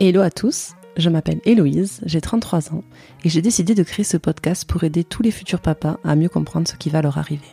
[0.00, 2.82] Hello à tous, je m'appelle Héloïse, j'ai 33 ans
[3.22, 6.28] et j'ai décidé de créer ce podcast pour aider tous les futurs papas à mieux
[6.28, 7.46] comprendre ce qui va leur arriver.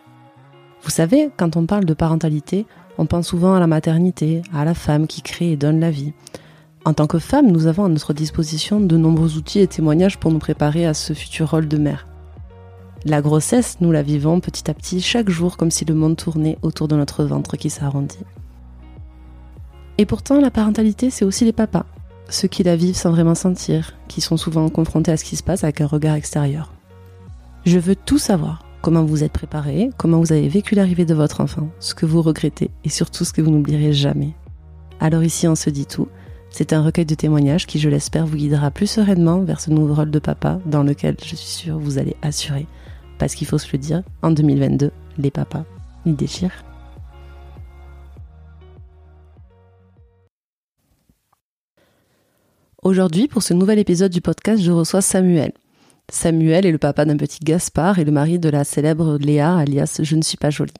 [0.81, 2.65] Vous savez, quand on parle de parentalité,
[2.97, 6.13] on pense souvent à la maternité, à la femme qui crée et donne la vie.
[6.83, 10.31] En tant que femme, nous avons à notre disposition de nombreux outils et témoignages pour
[10.31, 12.07] nous préparer à ce futur rôle de mère.
[13.05, 16.57] La grossesse, nous la vivons petit à petit chaque jour comme si le monde tournait
[16.63, 18.25] autour de notre ventre qui s'arrondit.
[19.99, 21.85] Et pourtant, la parentalité, c'est aussi les papas,
[22.31, 25.43] ceux qui la vivent sans vraiment sentir, qui sont souvent confrontés à ce qui se
[25.43, 26.73] passe avec un regard extérieur.
[27.65, 31.41] Je veux tout savoir, comment vous êtes préparé, comment vous avez vécu l'arrivée de votre
[31.41, 34.33] enfant, ce que vous regrettez et surtout ce que vous n'oublierez jamais.
[34.99, 36.07] Alors ici, on se dit tout.
[36.49, 39.93] C'est un recueil de témoignages qui, je l'espère, vous guidera plus sereinement vers ce nouveau
[39.93, 42.65] rôle de papa dans lequel je suis sûre vous allez assurer
[43.21, 45.63] parce qu'il faut se le dire, en 2022, les papas,
[46.07, 46.63] ils déchirent.
[52.83, 55.51] Aujourd'hui, pour ce nouvel épisode du podcast, je reçois Samuel.
[56.11, 59.99] Samuel est le papa d'un petit Gaspard et le mari de la célèbre Léa, alias
[60.01, 60.73] Je ne suis pas jolie.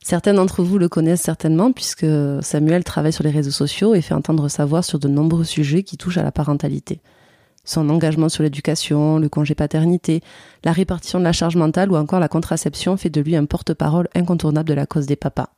[0.00, 2.06] Certains d'entre vous le connaissent certainement puisque
[2.40, 5.82] Samuel travaille sur les réseaux sociaux et fait entendre sa voix sur de nombreux sujets
[5.82, 7.00] qui touchent à la parentalité
[7.64, 10.22] son engagement sur l'éducation, le congé paternité,
[10.64, 14.08] la répartition de la charge mentale ou encore la contraception fait de lui un porte-parole
[14.14, 15.50] incontournable de la cause des papas.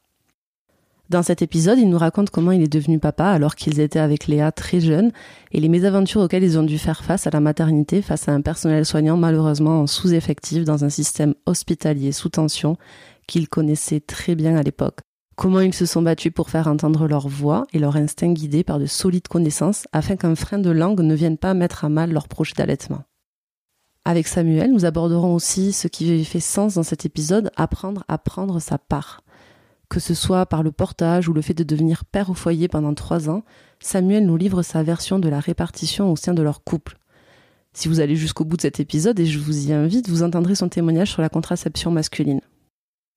[1.10, 4.28] Dans cet épisode, il nous raconte comment il est devenu papa alors qu'ils étaient avec
[4.28, 5.10] Léa très jeunes
[5.50, 8.40] et les mésaventures auxquelles ils ont dû faire face à la maternité face à un
[8.40, 12.76] personnel soignant malheureusement en sous-effectif dans un système hospitalier sous tension
[13.26, 15.00] qu'ils connaissaient très bien à l'époque
[15.40, 18.78] comment ils se sont battus pour faire entendre leur voix et leur instinct guidé par
[18.78, 22.28] de solides connaissances afin qu'un frein de langue ne vienne pas mettre à mal leur
[22.28, 23.04] projet d'allaitement.
[24.04, 28.60] Avec Samuel, nous aborderons aussi ce qui fait sens dans cet épisode, apprendre à prendre
[28.60, 29.22] sa part.
[29.90, 32.94] Que ce soit par le portage ou le fait de devenir père au foyer pendant
[32.94, 33.42] trois ans,
[33.80, 36.96] Samuel nous livre sa version de la répartition au sein de leur couple.
[37.72, 40.54] Si vous allez jusqu'au bout de cet épisode, et je vous y invite, vous entendrez
[40.54, 42.40] son témoignage sur la contraception masculine.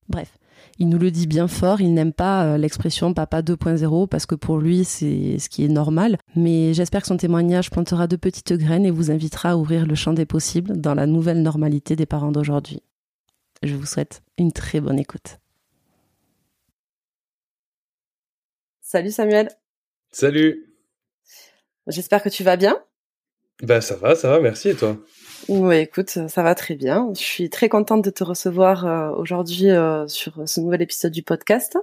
[0.08, 0.36] Bref,
[0.80, 4.34] il nous le dit bien fort, il n'aime pas euh, l'expression papa 2.0 parce que
[4.34, 8.52] pour lui c'est ce qui est normal, mais j'espère que son témoignage plantera de petites
[8.52, 12.06] graines et vous invitera à ouvrir le champ des possibles dans la nouvelle normalité des
[12.06, 12.82] parents d'aujourd'hui.
[13.62, 15.38] Je vous souhaite une très bonne écoute.
[18.94, 19.48] Salut Samuel.
[20.12, 20.72] Salut.
[21.88, 22.78] J'espère que tu vas bien.
[23.60, 24.96] Bah ça va, ça va, merci et toi?
[25.48, 27.10] Oui, écoute, ça va très bien.
[27.12, 31.24] Je suis très contente de te recevoir euh, aujourd'hui euh, sur ce nouvel épisode du
[31.24, 31.76] podcast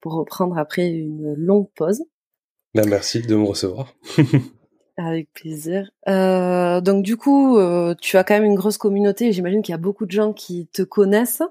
[0.00, 2.04] pour reprendre après une longue pause.
[2.72, 3.92] Ben, merci de me recevoir.
[4.96, 5.90] Avec plaisir.
[6.06, 7.58] Euh, donc du coup,
[8.00, 9.32] tu as quand même une grosse communauté.
[9.32, 11.42] J'imagine qu'il y a beaucoup de gens qui te connaissent.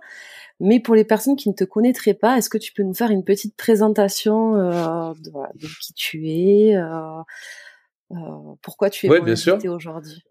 [0.63, 3.11] Mais pour les personnes qui ne te connaîtraient pas, est-ce que tu peux nous faire
[3.11, 6.75] une petite présentation de, de, qui tu es,
[8.61, 9.59] pourquoi tu es ouais, bien sûr.
[9.65, 10.23] aujourd'hui?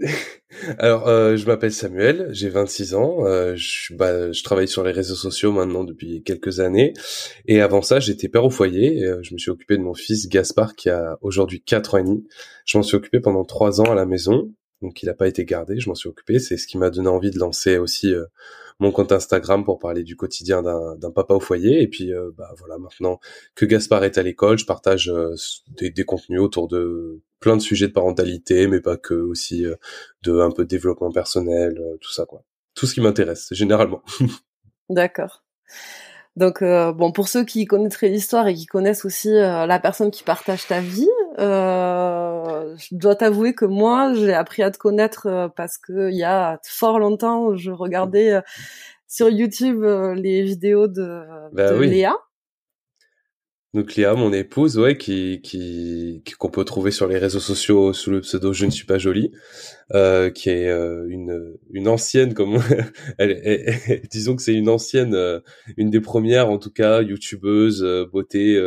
[0.78, 4.92] Alors, euh, je m'appelle Samuel, j'ai 26 ans, euh, je, bah, je travaille sur les
[4.92, 6.94] réseaux sociaux maintenant depuis quelques années,
[7.46, 9.94] et avant ça, j'étais père au foyer, et, euh, je me suis occupé de mon
[9.94, 12.26] fils Gaspard qui a aujourd'hui 4 ans et demi.
[12.64, 15.44] Je m'en suis occupé pendant 3 ans à la maison, donc il n'a pas été
[15.44, 18.24] gardé, je m'en suis occupé, c'est ce qui m'a donné envie de lancer aussi euh,
[18.80, 21.82] mon compte Instagram pour parler du quotidien d'un papa au foyer.
[21.82, 23.20] Et puis, euh, bah voilà, maintenant
[23.54, 25.34] que Gaspard est à l'école, je partage euh,
[25.68, 29.76] des, des, contenus autour de plein de sujets de parentalité, mais pas que, aussi euh,
[30.22, 32.42] de un peu de développement personnel, tout ça quoi.
[32.74, 34.02] Tout ce qui m'intéresse généralement.
[34.88, 35.44] D'accord.
[36.36, 40.66] Donc bon, pour ceux qui connaîtraient l'histoire et qui connaissent aussi la personne qui partage
[40.66, 41.08] ta vie,
[41.40, 46.60] je dois t'avouer que moi, j'ai appris à te connaître parce que il y a
[46.64, 48.40] fort longtemps, je regardais
[49.08, 49.82] sur YouTube
[50.16, 52.14] les vidéos de, bah Léa.
[53.72, 58.10] Donc Léa, mon épouse, ouais, qui qui qu'on peut trouver sur les réseaux sociaux sous
[58.10, 59.30] le pseudo Je ne suis pas jolie,
[59.94, 62.58] euh, qui est euh, une une ancienne comme
[63.18, 65.38] elle, disons que c'est une ancienne, euh,
[65.76, 68.60] une des premières en tout cas youtubeuse beauté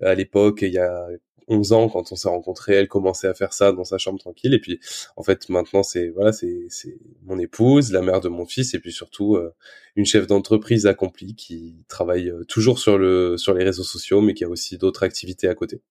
[0.00, 0.62] à l'époque.
[0.62, 1.06] Il y a
[1.48, 4.54] 11 ans quand on s'est rencontrés, elle commençait à faire ça dans sa chambre tranquille
[4.54, 4.80] et puis
[5.16, 8.78] en fait maintenant c'est voilà c'est c'est mon épouse, la mère de mon fils et
[8.78, 9.54] puis surtout euh,
[9.96, 14.34] une chef d'entreprise accomplie qui travaille euh, toujours sur le sur les réseaux sociaux mais
[14.34, 15.82] qui a aussi d'autres activités à côté.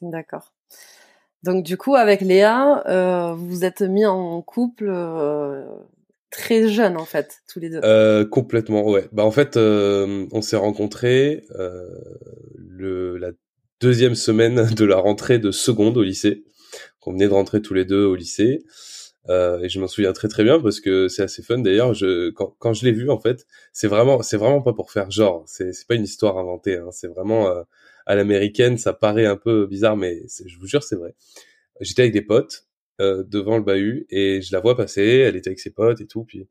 [0.00, 0.52] D'accord.
[1.42, 4.92] Donc du coup avec Léa, euh, vous vous êtes mis en couple
[6.30, 8.24] très jeune en fait tous les deux.
[8.26, 9.08] complètement ouais.
[9.12, 11.44] Bah en fait on s'est rencontrés
[12.56, 13.30] le la
[13.80, 16.44] deuxième semaine de la rentrée de seconde au lycée.
[17.06, 18.62] On venait de rentrer tous les deux au lycée.
[19.28, 21.94] Euh, et je m'en souviens très très bien parce que c'est assez fun d'ailleurs.
[21.94, 25.10] Je quand, quand je l'ai vu en fait, c'est vraiment c'est vraiment pas pour faire
[25.10, 25.44] genre.
[25.46, 26.76] C'est c'est pas une histoire inventée.
[26.76, 26.90] Hein.
[26.92, 27.62] C'est vraiment euh,
[28.06, 28.78] à l'américaine.
[28.78, 31.14] Ça paraît un peu bizarre, mais je vous jure c'est vrai.
[31.80, 32.66] J'étais avec des potes
[33.00, 35.02] euh, devant le bahut et je la vois passer.
[35.02, 36.24] Elle était avec ses potes et tout.
[36.24, 36.48] Puis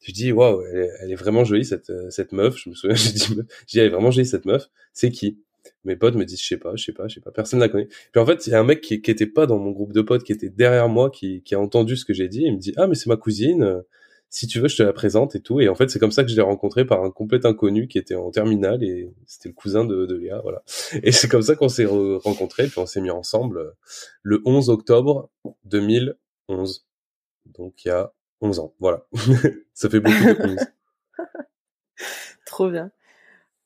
[0.00, 2.56] je dis waouh, elle, est vraiment jolie cette cette meuf.
[2.56, 3.26] Je me souviens, j'ai dit,
[3.66, 4.68] j'ai elle est vraiment jolie cette meuf.
[4.92, 5.40] C'est qui?
[5.84, 7.68] Mes potes me disent je sais pas, je sais pas, je sais pas, personne la
[7.68, 7.88] connaît.
[8.12, 9.92] Puis en fait, il y a un mec qui, qui était pas dans mon groupe
[9.92, 12.48] de potes, qui était derrière moi, qui, qui a entendu ce que j'ai dit, et
[12.48, 13.82] il me dit ah mais c'est ma cousine,
[14.30, 15.60] si tu veux je te la présente et tout.
[15.60, 17.98] Et en fait c'est comme ça que je l'ai rencontré par un complet inconnu qui
[17.98, 20.62] était en terminale et c'était le cousin de, de Léa, voilà.
[21.02, 23.70] Et c'est comme ça qu'on s'est rencontrés, puis on s'est mis ensemble euh,
[24.22, 25.30] le 11 octobre
[25.64, 26.86] 2011.
[27.46, 29.06] Donc il y a 11 ans, voilà.
[29.74, 30.58] ça fait beaucoup de 11.
[32.46, 32.90] Trop bien.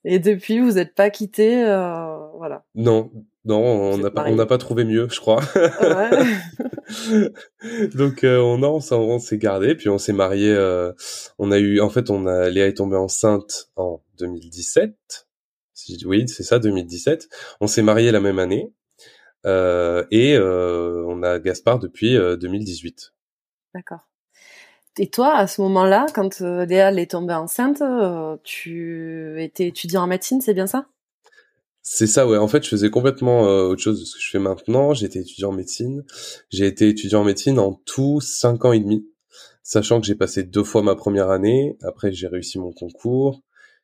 [0.05, 2.65] Et depuis, vous n'êtes pas quitté, euh, voilà.
[2.75, 3.11] Non,
[3.45, 5.41] non, on n'a pas, on n'a pas trouvé mieux, je crois.
[5.55, 6.11] Ouais.
[7.95, 10.53] Donc euh, on a, on s'est gardé, puis on s'est marié.
[10.53, 10.93] Euh,
[11.39, 14.95] on a eu, en fait, on a Léa est tombée enceinte en 2017.
[16.05, 17.29] Oui, c'est ça, 2017.
[17.61, 18.73] On s'est marié la même année,
[19.45, 23.13] euh, et euh, on a Gaspard depuis 2018.
[23.75, 24.09] D'accord.
[24.99, 30.03] Et toi, à ce moment-là, quand euh, Léa est tombée enceinte, euh, tu étais étudiant
[30.03, 30.87] en médecine, c'est bien ça?
[31.81, 32.37] C'est ça, ouais.
[32.37, 34.93] En fait, je faisais complètement euh, autre chose de ce que je fais maintenant.
[34.93, 36.05] J'étais étudiant en médecine.
[36.51, 39.07] J'ai été étudiant en médecine en tout cinq ans et demi,
[39.63, 41.79] sachant que j'ai passé deux fois ma première année.
[41.83, 43.43] Après, j'ai réussi mon concours.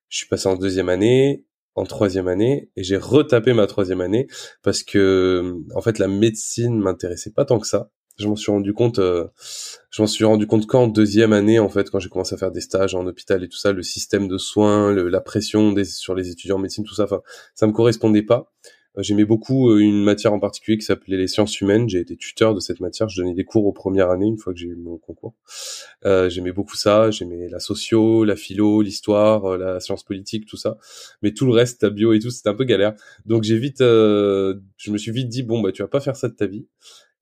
[0.08, 1.44] Je suis passé en deuxième année,
[1.74, 4.26] en troisième année, et j'ai retapé ma troisième année
[4.62, 8.72] parce que, en fait, la médecine m'intéressait pas tant que ça je m'en suis rendu
[8.72, 9.26] compte euh,
[9.90, 12.50] je m'en suis rendu compte qu'en deuxième année en fait quand j'ai commencé à faire
[12.50, 16.14] des stages en hôpital et tout ça le système de soins la pression des, sur
[16.14, 17.22] les étudiants en médecine tout ça enfin
[17.54, 18.52] ça me correspondait pas.
[18.96, 21.88] Euh, j'aimais beaucoup euh, une matière en particulier qui s'appelait les sciences humaines.
[21.88, 23.08] J'ai été tuteur de cette matière.
[23.08, 25.34] Je donnais des cours aux premières années une fois que j'ai eu mon concours.
[26.04, 27.10] Euh, j'aimais beaucoup ça.
[27.10, 30.78] J'aimais la socio la philo l'histoire la science politique tout ça.
[31.22, 32.94] Mais tout le reste la bio et tout c'était un peu galère.
[33.26, 36.28] Donc j'ai vite je me suis vite dit bon bah tu vas pas faire ça
[36.28, 36.66] de ta vie.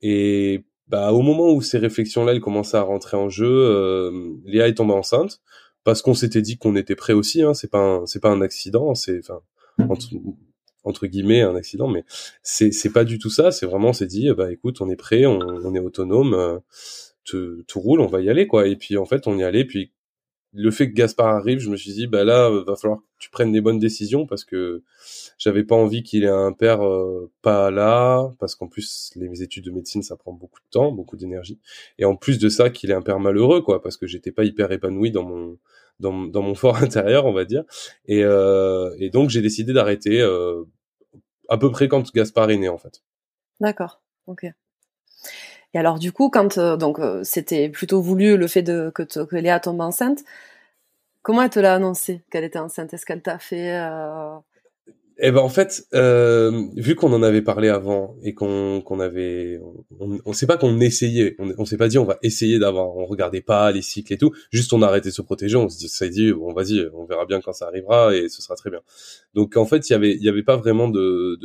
[0.03, 4.69] Et bah, au moment où ces réflexions-là, elles commençaient à rentrer en jeu, euh, Léa
[4.69, 5.41] est tombée enceinte
[5.85, 7.43] parce qu'on s'était dit qu'on était prêt aussi.
[7.43, 9.41] Hein, c'est pas c'est pas un accident, c'est enfin
[10.85, 12.05] entre, guillemets un accident, mais
[12.43, 13.51] c'est c'est pas du tout ça.
[13.51, 16.59] C'est vraiment on s'est dit bah écoute, on est prêt, on, on est autonome, euh,
[17.25, 18.67] tout, tout roule, on va y aller quoi.
[18.69, 19.65] Et puis en fait on y allait.
[19.65, 19.93] Puis
[20.53, 23.31] le fait que Gaspard arrive, je me suis dit bah là va falloir que tu
[23.31, 24.83] prennes des bonnes décisions parce que
[25.39, 29.65] j'avais pas envie qu'il ait un père euh, pas là parce qu'en plus les études
[29.65, 31.59] de médecine ça prend beaucoup de temps, beaucoup d'énergie
[31.99, 34.45] et en plus de ça qu'il ait un père malheureux quoi parce que j'étais pas
[34.45, 35.59] hyper épanoui dans mon
[36.01, 37.65] dans, dans mon fort intérieur on va dire
[38.07, 40.65] et euh, et donc j'ai décidé d'arrêter euh,
[41.49, 43.03] à peu près quand Gaspard est né en fait.
[43.61, 44.03] D'accord.
[44.27, 44.47] OK.
[45.77, 49.03] Et alors du coup, quand euh, donc euh, c'était plutôt voulu le fait de que,
[49.03, 50.25] que Léa tombe enceinte,
[51.23, 52.95] comment elle te l'a annoncé qu'elle était enceinte?
[52.95, 54.39] Est-ce qu'elle t'a fait euh...
[55.19, 59.59] Eh ben en fait, euh, vu qu'on en avait parlé avant et qu'on qu'on avait,
[59.99, 62.95] on, on sait pas qu'on essayait, on, on s'est pas dit on va essayer d'avoir,
[62.95, 65.71] on regardait pas les cycles et tout, juste on a arrêté de se protéger, on
[65.71, 68.81] s'est dit bon vas-y, on verra bien quand ça arrivera et ce sera très bien.
[69.33, 71.39] Donc en fait il y avait il y avait pas vraiment de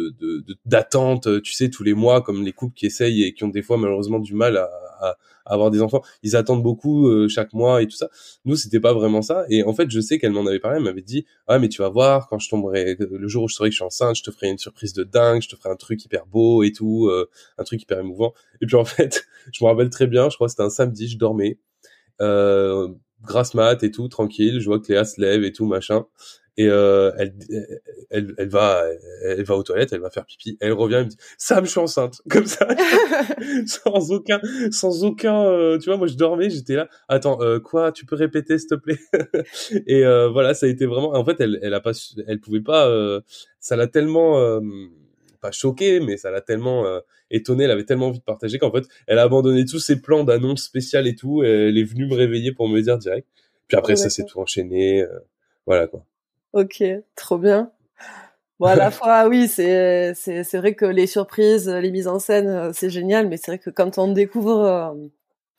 [0.66, 3.46] d'attente, de, de, tu sais tous les mois comme les couples qui essayent et qui
[3.46, 4.70] ont des fois malheureusement du mal à,
[5.01, 6.01] à avoir des enfants.
[6.24, 8.09] Ils attendent beaucoup euh, chaque mois et tout ça.
[8.45, 9.45] Nous, c'était pas vraiment ça.
[9.50, 10.77] Et en fait, je sais qu'elle m'en avait parlé.
[10.77, 13.56] Elle m'avait dit, ah mais tu vas voir, quand je tomberai, le jour où je
[13.56, 15.69] saurai que je suis enceinte, je te ferai une surprise de dingue, je te ferai
[15.69, 18.34] un truc hyper beau et tout, euh, un truc hyper émouvant.
[18.62, 20.29] Et puis en fait, je me rappelle très bien.
[20.29, 21.60] Je crois que c'était un samedi, je dormais.
[22.22, 22.89] Euh,
[23.24, 24.60] grasse mat et tout, tranquille.
[24.60, 26.05] Je vois que Léa se lève et tout, machin
[26.62, 27.34] et euh, elle,
[28.10, 28.84] elle, elle va
[29.24, 31.72] elle va aux toilettes elle va faire pipi elle revient elle me dit Sam je
[31.72, 32.68] suis enceinte comme ça.
[33.65, 34.39] Sans aucun
[34.72, 38.15] sans aucun euh, tu vois moi je dormais j'étais là attends euh, quoi tu peux
[38.15, 39.00] répéter s'il te plaît
[39.88, 41.91] et euh, voilà ça a été vraiment en fait elle elle a pas
[42.27, 43.22] elle pouvait pas euh,
[43.60, 44.62] ça l'a tellement
[45.41, 46.86] pas choqué mais ça l'a tellement
[47.32, 50.24] étonné elle avait tellement envie de partager qu'en fait elle a abandonné tous ses plans
[50.24, 53.27] d'annonce spéciale et tout et elle est venue me réveiller pour me dire direct.
[53.68, 55.06] Puis après ça s'est tout enchaîné
[55.65, 56.06] voilà quoi
[56.53, 56.84] Ok,
[57.15, 57.72] trop bien.
[58.60, 62.20] Bon, à la fois, oui, c'est, c'est, c'est vrai que les surprises, les mises en
[62.20, 64.93] scène, euh, c'est génial, mais c'est vrai que quand on découvre euh,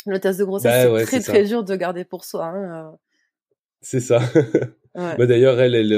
[0.07, 2.47] le test de grossesse, bah c'est très, très dur de garder pour soi.
[2.47, 2.97] Hein, euh.
[3.81, 4.21] C'est ça.
[4.95, 5.17] ouais.
[5.17, 5.93] bah, d'ailleurs, elle, elle,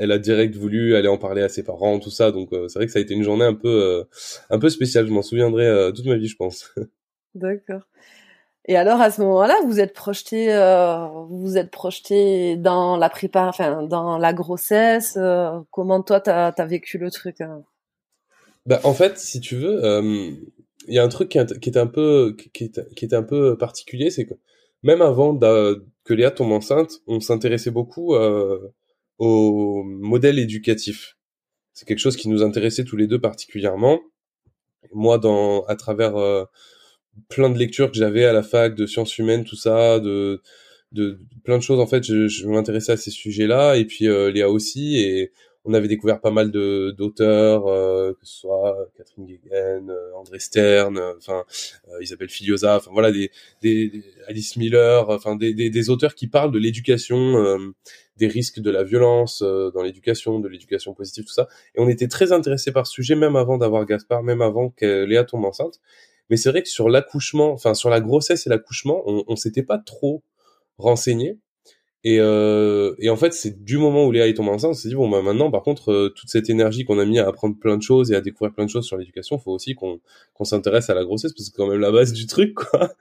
[0.00, 2.32] elle, a direct voulu aller en parler à ses parents, tout ça.
[2.32, 4.04] Donc, c'est vrai que ça a été une journée un peu,
[4.50, 5.06] un peu spéciale.
[5.06, 6.74] Je m'en souviendrai toute ma vie, je pense.
[7.36, 7.82] D'accord.
[8.66, 13.46] Et alors à ce moment-là, vous êtes projeté, euh, vous êtes projeté dans la prépa,
[13.46, 15.16] enfin dans la grossesse.
[15.16, 17.62] Euh, comment toi t'as as vécu le truc hein?
[18.66, 20.32] Bah en fait, si tu veux, euh,
[20.88, 24.26] il y a un truc qui, était un peu qui était, un peu particulier, c'est
[24.26, 24.34] que
[24.82, 28.72] même avant que Léa tombe enceinte, on s'intéressait beaucoup euh,
[29.18, 31.16] au modèle éducatif.
[31.74, 34.00] C'est quelque chose qui nous intéressait tous les deux particulièrement.
[34.92, 36.44] Moi, dans à travers euh,
[37.28, 40.40] plein de lectures que j'avais à la fac de sciences humaines, tout ça, de
[40.92, 44.30] de, plein de choses en fait, je, je m'intéressais à ces sujets-là et puis euh,
[44.30, 45.32] Léa aussi et
[45.66, 50.38] on avait découvert pas mal de d'auteurs, euh, que ce soit Catherine Guéguen, euh, André
[50.38, 51.44] Stern, euh, enfin
[52.00, 53.30] Isabelle Filiosa, enfin voilà des,
[53.62, 57.58] des, Alice Miller, enfin des, des, des, auteurs qui parlent de l'éducation,
[58.16, 61.48] des risques de la violence dans l'éducation, de l'éducation positive, tout ça.
[61.74, 65.04] Et on était très intéressés par ce sujet même avant d'avoir Gaspard, même avant que
[65.04, 65.80] Léa tombe enceinte.
[66.30, 69.62] Mais c'est vrai que sur l'accouchement, enfin sur la grossesse et l'accouchement, on, on s'était
[69.62, 70.22] pas trop
[70.78, 71.38] renseigné.
[72.04, 74.88] Et, euh, et en fait, c'est du moment où Léa est tombée enceinte, on s'est
[74.88, 77.56] dit bon bah maintenant, par contre, euh, toute cette énergie qu'on a mis à apprendre
[77.58, 79.98] plein de choses et à découvrir plein de choses sur l'éducation, faut aussi qu'on
[80.44, 82.92] s'intéresse à la grossesse parce que c'est quand même la base du truc, quoi.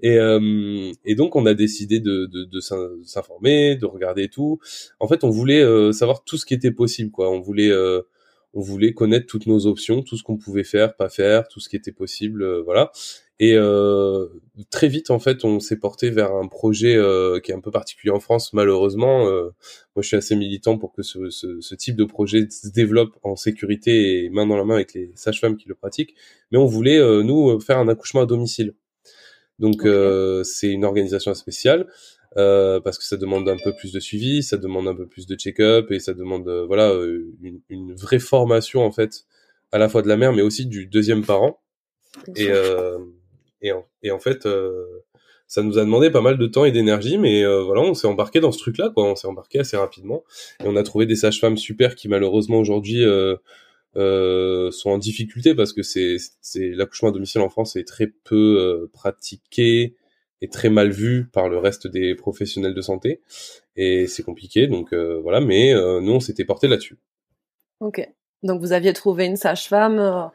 [0.00, 4.60] Et euh, et donc on a décidé de de, de s'informer, de regarder tout.
[5.00, 7.32] En fait, on voulait euh, savoir tout ce qui était possible, quoi.
[7.32, 8.02] On voulait euh,
[8.54, 11.68] on voulait connaître toutes nos options, tout ce qu'on pouvait faire, pas faire, tout ce
[11.68, 12.90] qui était possible, voilà.
[13.42, 14.28] Et euh,
[14.70, 17.72] très vite, en fait, on s'est porté vers un projet euh, qui est un peu
[17.72, 19.26] particulier en France, malheureusement.
[19.26, 19.50] Euh,
[19.96, 23.18] moi, je suis assez militant pour que ce, ce, ce, type de projet se développe
[23.24, 26.14] en sécurité et main dans la main avec les sages-femmes qui le pratiquent.
[26.52, 28.74] Mais on voulait, euh, nous, faire un accouchement à domicile.
[29.58, 31.88] Donc, euh, c'est une organisation spéciale.
[32.38, 35.26] Euh, parce que ça demande un peu plus de suivi, ça demande un peu plus
[35.26, 36.90] de check-up et ça demande voilà
[37.42, 39.24] une, une, vraie formation en fait
[39.70, 41.60] à la fois de la mère mais aussi du deuxième parent.
[42.36, 42.98] Et, euh,
[43.60, 44.84] et en, et en fait, euh,
[45.46, 48.06] ça nous a demandé pas mal de temps et d'énergie, mais euh, voilà, on s'est
[48.06, 49.04] embarqué dans ce truc-là, quoi.
[49.04, 50.24] On s'est embarqué assez rapidement
[50.60, 53.36] et on a trouvé des sages-femmes super qui malheureusement aujourd'hui euh,
[53.96, 58.06] euh, sont en difficulté parce que c'est c'est l'accouchement à domicile en France est très
[58.06, 59.94] peu euh, pratiqué
[60.42, 63.22] et très mal vu par le reste des professionnels de santé
[63.76, 66.98] et c'est compliqué donc voilà mais nous on s'était porté là-dessus.
[67.80, 68.06] Ok
[68.42, 70.30] donc vous aviez trouvé une sage-femme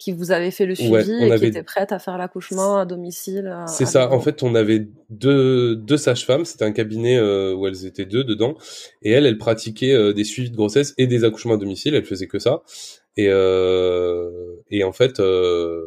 [0.00, 3.54] qui vous avait fait le suivi et qui était prête à faire l'accouchement à domicile.
[3.66, 4.10] C'est ça.
[4.10, 6.46] En fait, on avait deux, deux sages-femmes.
[6.46, 8.54] C'était un cabinet euh, où elles étaient deux dedans.
[9.02, 11.94] Et elle, elle pratiquait euh, des suivis de grossesse et des accouchements à domicile.
[11.94, 12.62] Elle faisait que ça.
[13.18, 14.30] Et, euh,
[14.70, 15.84] et en fait, euh,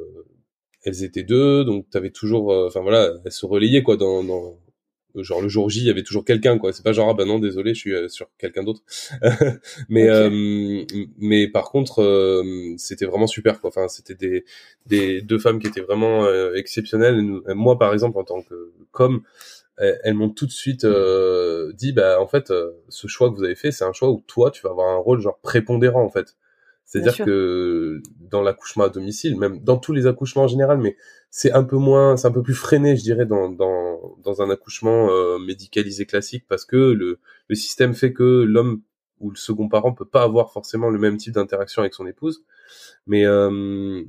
[0.83, 1.63] elles étaient deux.
[1.65, 2.49] Donc, tu avais toujours...
[2.49, 4.57] Enfin, voilà, elles se relayaient quoi, dans, dans,
[5.21, 6.73] genre le jour J il y avait toujours quelqu'un quoi.
[6.73, 8.81] C'est pas genre ah bah non désolé je suis euh, sur quelqu'un d'autre.
[9.89, 10.83] Mais euh,
[11.17, 13.69] mais par contre euh, c'était vraiment super quoi.
[13.69, 14.45] Enfin c'était des
[14.87, 17.21] des deux femmes qui étaient vraiment exceptionnelles.
[17.47, 19.21] Moi par exemple en tant que comme
[19.77, 20.85] elles, m'ont tout de suite
[21.75, 22.51] dit bah en fait
[22.89, 24.97] ce choix que vous avez fait c'est un choix où toi tu vas avoir un
[24.97, 26.35] rôle genre prépondérant en fait
[26.85, 30.95] c'est-à-dire que dans l'accouchement à domicile, même dans tous les accouchements en général, mais
[31.29, 34.49] c'est un peu moins, c'est un peu plus freiné, je dirais, dans, dans, dans un
[34.49, 38.81] accouchement euh, médicalisé classique, parce que le, le système fait que l'homme
[39.23, 42.43] ou le second parent peut pas avoir forcément le même type d'interaction avec son épouse.
[43.07, 44.03] Mais euh,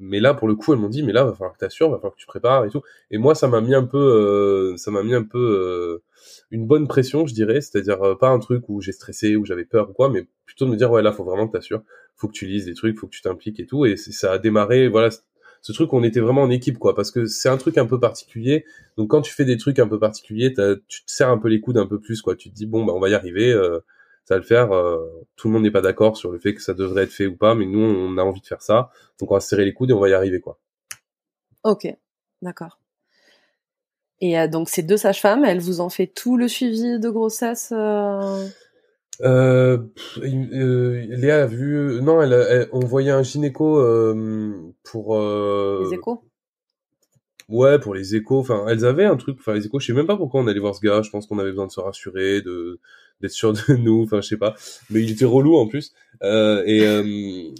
[0.00, 1.90] mais là, pour le coup, elles m'ont dit, mais là, va falloir que tu assures,
[1.90, 2.82] va falloir que tu prépares et tout.
[3.10, 6.02] Et moi, ça m'a mis un peu, euh, ça m'a mis un peu euh,
[6.50, 7.60] une bonne pression, je dirais.
[7.60, 10.70] C'est-à-dire pas un truc où j'ai stressé, où j'avais peur ou quoi, mais plutôt de
[10.70, 11.82] me dire, ouais, là, faut vraiment que tu assures,
[12.16, 13.86] faut que tu lises des trucs, faut que tu t'impliques et tout.
[13.86, 15.10] Et ça a démarré, voilà,
[15.60, 17.98] ce truc, on était vraiment en équipe, quoi, parce que c'est un truc un peu
[17.98, 18.64] particulier.
[18.96, 20.54] Donc quand tu fais des trucs un peu particuliers,
[20.88, 22.36] tu te serres un peu les coudes un peu plus, quoi.
[22.36, 23.52] Tu te dis bon, bah on va y arriver,
[24.28, 24.72] ça va le faire.
[24.72, 27.26] Euh, tout le monde n'est pas d'accord sur le fait que ça devrait être fait
[27.26, 29.64] ou pas, mais nous, on a envie de faire ça, donc on va se serrer
[29.64, 30.58] les coudes et on va y arriver, quoi.
[31.64, 31.86] Ok,
[32.42, 32.78] d'accord.
[34.20, 37.72] Et euh, donc ces deux sages-femmes, elles vous ont fait tout le suivi de grossesse
[39.20, 39.78] euh,
[40.22, 46.22] euh, Léa a vu, non, elle, on voyait un gynéco euh, pour les échos?
[47.48, 48.38] Ouais, pour les échos.
[48.38, 49.38] Enfin, elles avaient un truc.
[49.40, 49.80] Enfin, les échos.
[49.80, 51.02] Je sais même pas pourquoi on allait voir ce gars.
[51.02, 52.78] Je pense qu'on avait besoin de se rassurer, de
[53.20, 54.02] d'être sûr de nous.
[54.04, 54.54] Enfin, je sais pas.
[54.90, 55.92] Mais il était relou en plus.
[56.22, 57.02] Euh, et euh,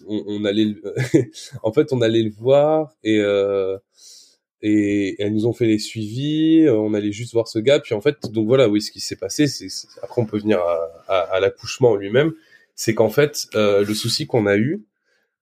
[0.07, 0.76] on, on, allait.
[1.62, 3.21] en fait, on allait le voir et
[4.62, 7.95] et, elles nous ont fait les suivis, euh, on allait juste voir ce gars, puis
[7.95, 9.68] en fait, donc voilà, oui, ce qui s'est passé, c'est
[10.02, 10.59] après on peut venir
[11.09, 12.33] à, à, l'accouchement lui-même,
[12.75, 14.85] c'est qu'en fait, euh, le souci qu'on a eu,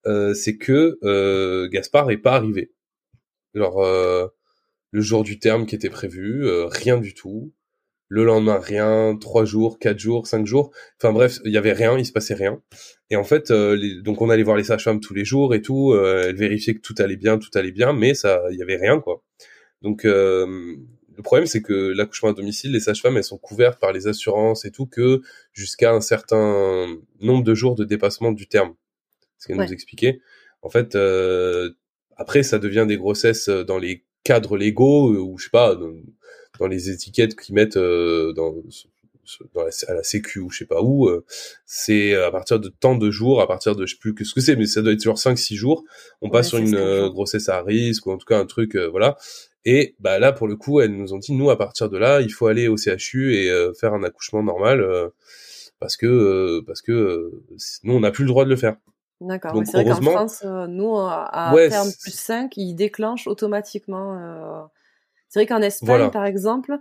[0.06, 2.72] euh, c'est que euh, Gaspard est pas arrivé.
[3.54, 4.28] Alors euh,
[4.96, 7.52] le jour du terme qui était prévu, rien du tout.
[8.08, 9.14] Le lendemain, rien.
[9.20, 10.70] Trois jours, quatre jours, cinq jours.
[10.98, 12.62] Enfin bref, il y avait rien, il se passait rien.
[13.10, 15.92] Et en fait, euh, donc on allait voir les sages-femmes tous les jours et tout.
[15.92, 18.76] Euh, elles vérifiaient que tout allait bien, tout allait bien, mais ça, il y avait
[18.76, 19.22] rien quoi.
[19.82, 20.76] Donc euh,
[21.14, 24.64] le problème, c'est que l'accouchement à domicile, les sages-femmes, elles sont couvertes par les assurances
[24.64, 25.20] et tout que
[25.52, 26.86] jusqu'à un certain
[27.20, 28.74] nombre de jours de dépassement du terme.
[29.36, 30.20] Ce qu'elles nous expliquaient.
[30.62, 30.96] En fait,
[32.16, 36.90] après, ça devient des grossesses dans les cadres légaux ou je sais pas dans, les
[36.90, 38.54] étiquettes qu'ils mettent dans
[39.54, 41.24] dans la, à la sécu ou je sais pas où, euh,
[41.64, 44.34] c'est à partir de tant de jours, à partir de je sais plus que ce
[44.34, 45.84] que c'est, mais ça doit être genre 5-6 jours,
[46.20, 48.88] on passe sur une euh, grossesse à risque ou en tout cas un truc, euh,
[48.88, 49.16] voilà.
[49.64, 52.20] Et bah là pour le coup, elles nous ont dit nous à partir de là,
[52.20, 54.86] il faut aller au CHU et faire un accouchement normal
[55.80, 57.32] parce que parce que
[57.82, 58.76] nous on n'a plus le droit de le faire.
[59.20, 59.52] D'accord.
[59.64, 64.68] C'est vrai qu'en France, nous à terme plus 5, ils déclenchent automatiquement.
[65.28, 66.78] C'est vrai qu'en Espagne, par exemple,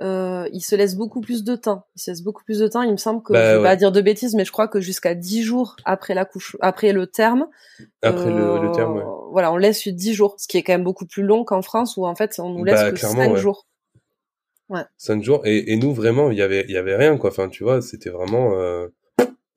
[0.00, 1.86] euh, il se laisse beaucoup plus de temps.
[1.94, 2.82] Il se laisse beaucoup plus de temps.
[2.82, 4.80] Il me semble que bah, je vais pas dire de bêtises, mais je crois que
[4.80, 7.46] jusqu'à 10 jours après la couche, après le terme.
[8.02, 9.02] Après le, le, terme, ouais.
[9.02, 11.62] Euh, voilà, on laisse 10 jours, ce qui est quand même beaucoup plus long qu'en
[11.62, 13.66] France où en fait on nous laisse bah, que 5 jours.
[14.68, 14.82] Ouais.
[14.96, 15.42] 5 jours.
[15.44, 17.30] Et, et, nous vraiment, il y avait, il y avait rien quoi.
[17.30, 18.52] Enfin, tu vois, c'était vraiment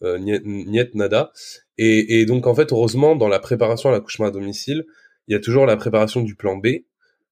[0.04, 1.32] euh, euh niet, nada.
[1.77, 4.86] Et, et donc en fait, heureusement, dans la préparation à l'accouchement à domicile,
[5.27, 6.68] il y a toujours la préparation du plan B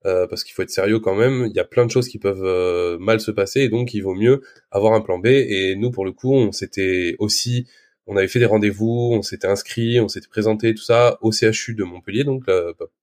[0.05, 1.47] euh, parce qu'il faut être sérieux quand même.
[1.49, 4.01] Il y a plein de choses qui peuvent euh, mal se passer et donc il
[4.01, 4.41] vaut mieux
[4.71, 5.27] avoir un plan B.
[5.27, 7.67] Et nous, pour le coup, on s'était aussi,
[8.05, 11.73] on avait fait des rendez-vous, on s'était inscrit, on s'était présenté, tout ça au CHU
[11.73, 12.45] de Montpellier, donc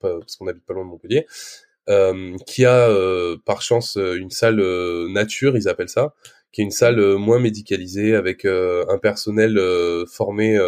[0.00, 1.26] parce qu'on habite pas loin de Montpellier,
[1.88, 2.88] euh, qui a
[3.44, 4.62] par chance une salle
[5.08, 6.14] nature, ils appellent ça,
[6.52, 9.58] qui est une salle moins médicalisée avec un personnel
[10.06, 10.58] formé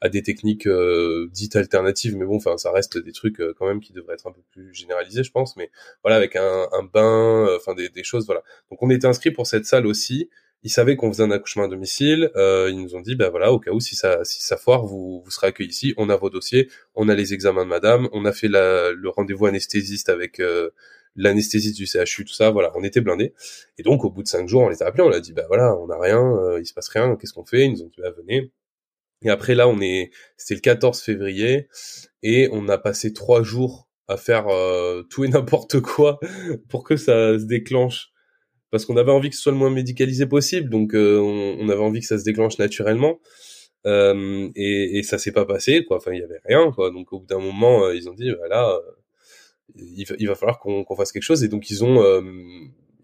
[0.00, 3.66] à des techniques euh, dites alternatives, mais bon, enfin, ça reste des trucs euh, quand
[3.66, 5.56] même qui devraient être un peu plus généralisés, je pense.
[5.56, 5.70] Mais
[6.02, 8.42] voilà, avec un, un bain, euh, enfin des, des, choses, voilà.
[8.70, 10.30] Donc on était inscrit pour cette salle aussi.
[10.62, 12.30] Ils savaient qu'on faisait un accouchement à domicile.
[12.36, 15.22] ils nous ont dit, bah voilà, au cas où si ça si ça foire, vous
[15.24, 15.94] vous serez accueillis ici.
[15.96, 19.08] On a vos dossiers, on a les examens de Madame, on a fait la, le
[19.08, 20.40] rendez-vous anesthésiste avec
[21.16, 23.34] l'anesthésie du CHU, tout ça, voilà, on était blindés.
[23.78, 25.44] Et donc, au bout de cinq jours, on les a appelés, on a dit, bah
[25.48, 27.64] voilà, on a rien, il se passe rien, qu'est-ce qu'on fait?
[27.64, 28.52] Ils nous ont dit, bah venez.
[29.22, 31.68] Et après là, on est, c'était le 14 février
[32.22, 36.18] et on a passé trois jours à faire euh, tout et n'importe quoi
[36.68, 38.12] pour que ça se déclenche.
[38.70, 41.82] Parce qu'on avait envie que ce soit le moins médicalisé possible, donc euh, on, avait
[41.82, 43.20] envie que ça se déclenche naturellement.
[43.86, 45.96] Euh, et, et ça s'est pas passé, quoi.
[45.96, 46.90] Enfin, il y avait rien, quoi.
[46.90, 48.78] Donc au bout d'un moment, euh, ils ont dit, voilà,
[49.76, 51.42] il, il, va falloir qu'on fasse quelque chose.
[51.44, 52.22] Et donc ils ont,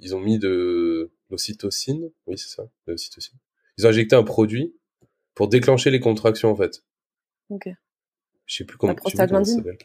[0.00, 3.38] ils ont mis de l'ocytocine, oui c'est ça, de l'ocytocine.
[3.78, 4.74] Ils ont injecté un produit
[5.34, 6.82] pour déclencher les contractions en fait.
[7.50, 7.68] Ok.
[8.46, 9.78] Je sais plus comment, tu ça s'appelle.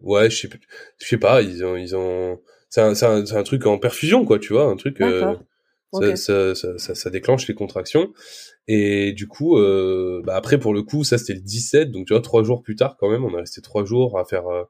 [0.00, 0.60] Ouais, je sais plus.
[0.98, 4.38] Je sais pas, ils ont ils ont c'est un, un, un truc en perfusion quoi,
[4.38, 5.36] tu vois, un truc euh,
[5.92, 8.12] ça, ça, ça, ça, déclenche les contractions.
[8.68, 12.12] Et du coup, euh, bah après pour le coup, ça c'était le 17, donc tu
[12.12, 14.48] vois trois jours plus tard quand même, on a resté trois jours à faire.
[14.48, 14.64] Euh,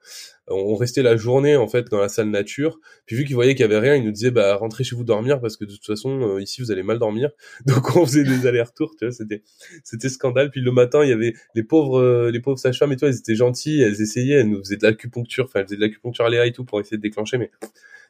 [0.49, 2.79] on restait la journée en fait dans la salle nature.
[3.07, 5.05] Puis vu qu'ils voyaient qu'il y avait rien, ils nous disaient bah rentrez chez vous
[5.05, 7.31] dormir parce que de toute façon euh, ici vous allez mal dormir.
[7.67, 9.43] Donc on faisait des allers-retours, tu vois, c'était
[9.83, 10.51] c'était scandale.
[10.51, 13.17] Puis le matin il y avait les pauvres euh, les pauvres sages-femmes et toi, elles
[13.17, 16.47] étaient gentilles, elles essayaient, elles nous faisaient de l'acupuncture, enfin elles faisaient de l'acupuncture à
[16.47, 17.51] et tout pour essayer de déclencher, mais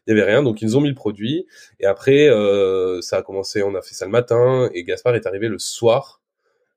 [0.07, 1.47] il y avait rien, donc ils nous ont mis le produit.
[1.81, 5.27] Et après, euh, ça a commencé, on a fait ça le matin, et Gaspard est
[5.27, 5.59] arrivé le.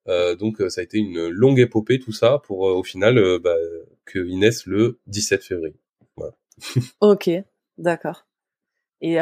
[0.08, 3.56] Euh, donc euh, ça a été une longue épopée tout ça pour au final bah,
[4.06, 5.76] que Inès le 17 février.
[6.16, 6.34] Voilà.
[7.02, 7.30] ok,
[7.78, 8.26] d'accord.
[9.02, 9.18] Et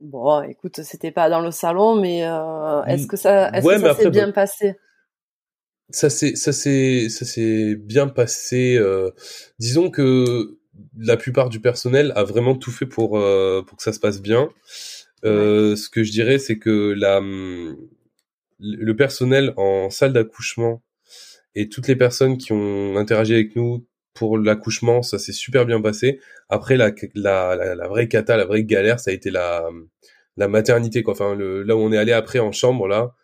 [0.00, 2.20] bon, écoute, c'était pas dans le salon, mais
[2.86, 4.76] est-ce que ça, est-ce que ça s'est bien passé?
[5.92, 8.78] Ça s'est ça s'est ça s'est bien passé
[9.58, 10.60] disons que
[10.96, 14.20] la plupart du personnel a vraiment tout fait pour euh, pour que ça se passe
[14.20, 14.50] bien.
[15.24, 17.20] Euh, ce que je dirais, c'est que la
[18.62, 20.82] le personnel en salle d'accouchement
[21.54, 25.80] et toutes les personnes qui ont interagi avec nous pour l'accouchement, ça s'est super bien
[25.80, 26.20] passé.
[26.50, 29.66] Après, la, la, la, vraie cata, la vraie galère, ça a été la,
[30.36, 31.14] la maternité, quoi.
[31.14, 33.14] Enfin, le, là où on est allé après en chambre, là,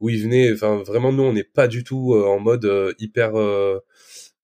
[0.00, 3.32] où ils venaient, enfin, vraiment, nous, on n'est pas du tout euh, en mode hyper,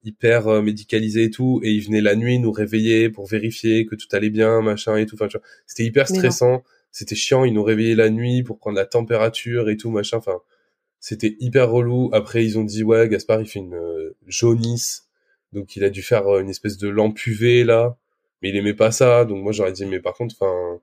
[0.04, 3.94] hyper euh, médicalisé et tout, et il venait la nuit nous réveiller pour vérifier que
[3.94, 5.16] tout allait bien, machin et tout.
[5.20, 5.28] Enfin,
[5.66, 6.62] c'était hyper stressant.
[6.92, 7.44] C'était chiant.
[7.44, 10.18] Il nous réveillait la nuit pour prendre la température et tout, machin.
[10.18, 10.40] Enfin,
[11.00, 12.10] c'était hyper relou.
[12.12, 15.08] Après, ils ont dit ouais, Gaspard, il fait une euh, jaunisse,
[15.52, 17.96] donc il a dû faire euh, une espèce de lampe UV là,
[18.42, 19.24] mais il aimait pas ça.
[19.24, 20.80] Donc moi, j'aurais dit mais par contre, enfin,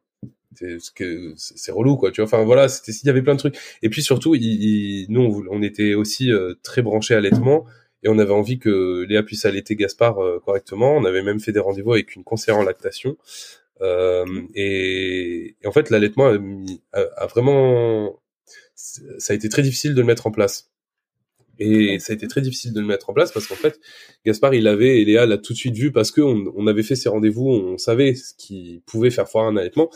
[0.55, 3.89] c'est relou quoi tu vois enfin voilà c'était il y avait plein de trucs et
[3.89, 6.31] puis surtout il, nous on, était aussi
[6.63, 7.67] très branchés allaitement
[8.03, 10.95] et on avait envie que Léa puisse allaiter Gaspard euh, correctement.
[10.95, 13.17] On avait même fait des rendez-vous avec une conseillère en lactation.
[13.81, 16.33] Euh, et, en fait, l'allaitement
[16.93, 18.19] a, vraiment,
[18.75, 20.71] ça a été très difficile de le mettre en place.
[21.59, 23.79] Et ça a été très difficile de le mettre en place parce qu'en fait,
[24.25, 26.95] Gaspard, il avait, et Léa l'a tout de suite vu parce que on, avait fait
[26.95, 29.89] ces rendez-vous, on savait ce qui pouvait faire foire un allaitement.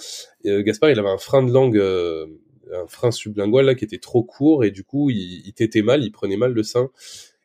[0.43, 3.99] Et, euh, Gaspard, il avait un frein de langue, un frein sublingual là qui était
[3.99, 6.89] trop court et du coup, il, il tétait mal, il prenait mal le sein.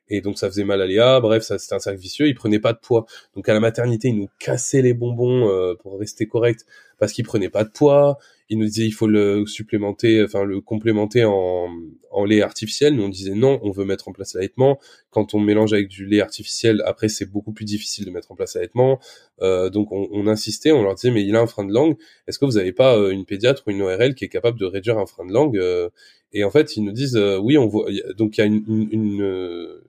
[0.08, 1.20] Et donc ça faisait mal à Léa.
[1.20, 2.28] Bref, ça c'était un cercle vicieux.
[2.28, 3.06] Il prenait pas de poids.
[3.34, 6.64] Donc à la maternité, il nous cassait les bonbons euh, pour rester correct
[6.98, 8.18] parce qu'il prenait pas de poids.
[8.48, 11.68] Il nous disait il faut le supplémenter, enfin le complémenter en,
[12.12, 12.94] en lait artificiel.
[12.94, 14.78] Nous on disait non, on veut mettre en place l'allaitement.
[15.10, 18.36] Quand on mélange avec du lait artificiel, après c'est beaucoup plus difficile de mettre en
[18.36, 19.00] place l'allaitement.
[19.42, 21.96] Euh, donc on, on, insistait, on leur disait mais il a un frein de langue.
[22.28, 24.66] Est-ce que vous avez pas euh, une pédiatre ou une ORL qui est capable de
[24.66, 25.90] réduire un frein de langue euh?
[26.32, 27.88] Et en fait ils nous disent oui on voit.
[28.16, 29.80] Donc il y a une, une, une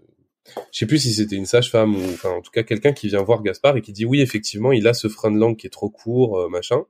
[0.72, 3.24] je sais plus si c'était une sage-femme ou enfin en tout cas quelqu'un qui vient
[3.24, 5.72] voir Gaspard et qui dit oui effectivement il a ce frein de langue qui est
[5.72, 6.84] trop court euh, machin.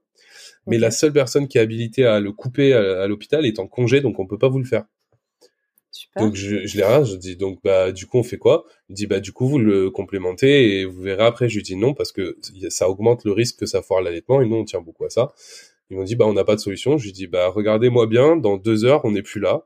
[0.65, 4.01] Mais la seule personne qui est habilitée à le couper à, l'hôpital est en congé
[4.01, 4.85] donc on peut pas vous le faire.
[5.91, 6.21] Super.
[6.21, 8.65] donc je, je les je dis donc bah du coup on fait quoi?
[8.89, 11.49] Il dit bah du coup vous le complémentez et vous verrez après.
[11.49, 12.37] Je lui dis non parce que
[12.69, 15.33] ça augmente le risque que ça foire l'allaitement et nous on tient beaucoup à ça.
[15.89, 16.97] Ils m'ont dit bah on n'a pas de solution.
[16.97, 19.65] Je lui dis bah regardez-moi bien dans deux heures on n'est plus là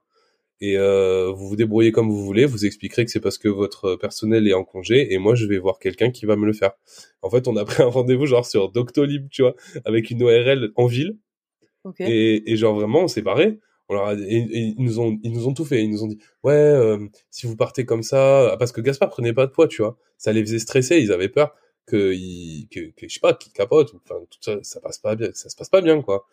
[0.62, 2.46] et euh, vous vous débrouillez comme vous voulez.
[2.46, 5.58] Vous expliquerez que c'est parce que votre personnel est en congé et moi je vais
[5.58, 6.74] voir quelqu'un qui va me le faire.
[7.24, 10.72] En fait, on a pris un rendez-vous genre sur Doctolib, tu vois, avec une ORL
[10.76, 11.18] en ville.
[12.00, 13.60] Et, et, genre vraiment, on s'est barré.
[13.90, 15.82] On leur a, et, ils nous ont ils nous ont tout fait.
[15.84, 19.34] Ils nous ont dit ouais, euh, si vous partez comme ça, parce que Gaspard prenait
[19.34, 21.00] pas de poids, tu vois, ça les faisait stresser.
[21.00, 21.56] Ils avaient peur
[21.88, 23.96] que, il, que, que je sais pas, qu'il capote.
[23.96, 26.28] Enfin, tout ça, ça passe pas bien, ça se passe pas bien, quoi.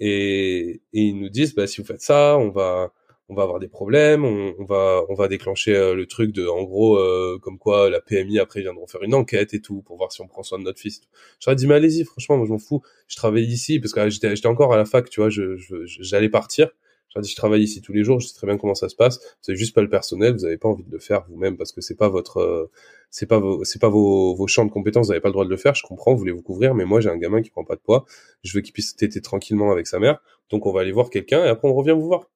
[0.00, 2.92] Et, et ils nous disent bah si vous faites ça, on va
[3.28, 6.62] on va avoir des problèmes, on, va on va déclencher euh, le truc de en
[6.62, 10.12] gros euh, comme quoi la PMI après viendront faire une enquête et tout pour voir
[10.12, 11.00] si on prend soin de notre fils.
[11.40, 14.36] J'aurais dit mais allez-y franchement moi je m'en fous, je travaille ici parce que j'étais
[14.36, 16.70] j'étais encore à la fac tu vois, je j'allais partir.
[17.08, 18.96] J'aurais dit je travaille ici tous les jours, je sais très bien comment ça se
[18.96, 19.18] passe.
[19.18, 21.72] Vous avez juste pas le personnel, vous avez pas envie de le faire vous-même parce
[21.72, 22.70] que c'est pas votre euh,
[23.10, 25.44] c'est pas vos c'est pas vos, vos champs de compétences, vous avez pas le droit
[25.44, 25.74] de le faire.
[25.74, 27.80] Je comprends, vous voulez vous couvrir, mais moi j'ai un gamin qui prend pas de
[27.80, 28.04] poids,
[28.44, 31.44] je veux qu'il puisse téter tranquillement avec sa mère, donc on va aller voir quelqu'un
[31.44, 32.28] et après on revient vous voir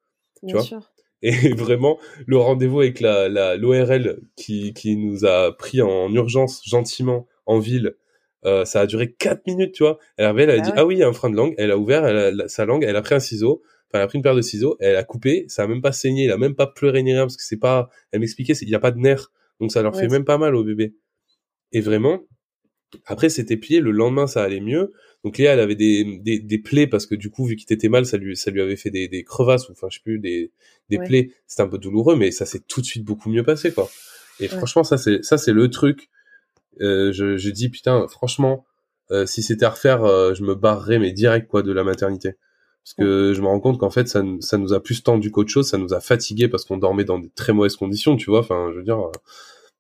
[0.47, 0.65] tu vois.
[1.23, 7.27] et vraiment le rendez-vous avec la l'ORL qui qui nous a pris en urgence gentiment
[7.45, 7.95] en ville
[8.47, 9.99] euh, ça a duré 4 minutes tu vois.
[10.17, 11.55] Elle avait elle a ah dit ah oui il y a un frein de langue.
[11.59, 13.63] Elle a ouvert elle a, sa langue elle a pris un ciseau.
[13.89, 14.77] Enfin elle a pris une paire de ciseaux.
[14.81, 15.45] Elle a coupé.
[15.49, 16.25] Ça a même pas saigné.
[16.25, 18.75] Il a même pas pleuré ni rien parce que c'est pas elle m'expliquait il y
[18.75, 19.31] a pas de nerfs.
[19.61, 20.95] Donc ça leur fait même pas mal au bébé.
[21.73, 22.21] Et vraiment
[23.07, 24.93] après c'était plié le lendemain ça allait mieux
[25.25, 27.89] donc Léa, elle avait des, des, des plaies parce que du coup, vu qu'il était
[27.89, 30.19] mal, ça lui, ça lui avait fait des, des crevasses ou enfin, je sais plus,
[30.19, 30.51] des,
[30.89, 31.33] des plaies.
[31.47, 33.91] C'était un peu douloureux, mais ça s'est tout de suite beaucoup mieux passé, quoi.
[34.41, 36.09] Et franchement, ça c'est, ça c'est le truc.
[36.81, 38.65] Euh, je, je dis putain, franchement,
[39.11, 42.37] euh, si c'était à refaire, euh, je me barrerais mais direct quoi de la maternité.
[42.83, 45.51] Parce que je me rends compte qu'en fait, ça, ça nous a plus tendu qu'autre
[45.51, 48.41] chose, ça nous a fatigué parce qu'on dormait dans des très mauvaises conditions, tu vois.
[48.41, 49.13] Enfin, je veux dire, euh,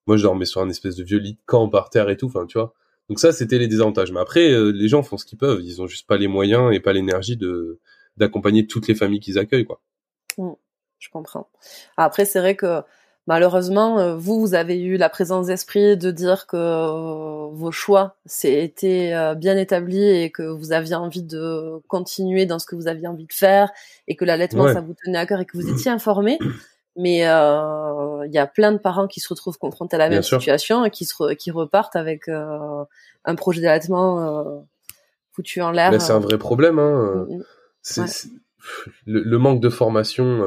[0.07, 2.27] moi je dormais sur un espèce de vieux lit de camp par terre et tout,
[2.27, 2.75] enfin, tu vois.
[3.11, 4.13] Donc ça, c'était les désavantages.
[4.13, 5.61] Mais après, euh, les gens font ce qu'ils peuvent.
[5.63, 7.79] Ils ont juste pas les moyens et pas l'énergie de
[8.17, 9.81] d'accompagner toutes les familles qu'ils accueillent, quoi.
[10.39, 10.53] Mmh,
[11.01, 11.49] je comprends.
[11.97, 12.83] Après, c'est vrai que
[13.27, 18.17] malheureusement, euh, vous, vous avez eu la présence d'esprit de dire que euh, vos choix
[18.45, 23.09] étaient bien établis et que vous aviez envie de continuer dans ce que vous aviez
[23.09, 23.73] envie de faire
[24.07, 26.39] et que l'allaitement, ça vous tenait à cœur et que vous étiez informé.
[26.97, 30.23] Mais euh, il y a plein de parents qui se retrouvent confrontés à la même
[30.23, 32.85] situation et qui, se qui repartent avec euh,
[33.25, 34.61] un projet d'allaitement euh,
[35.33, 36.01] foutu en l'air.
[36.01, 36.79] c'est un vrai problème.
[36.79, 37.27] Hein.
[37.29, 37.45] Mm, mm.
[37.83, 38.29] c'est,
[39.07, 40.41] le, manque de formation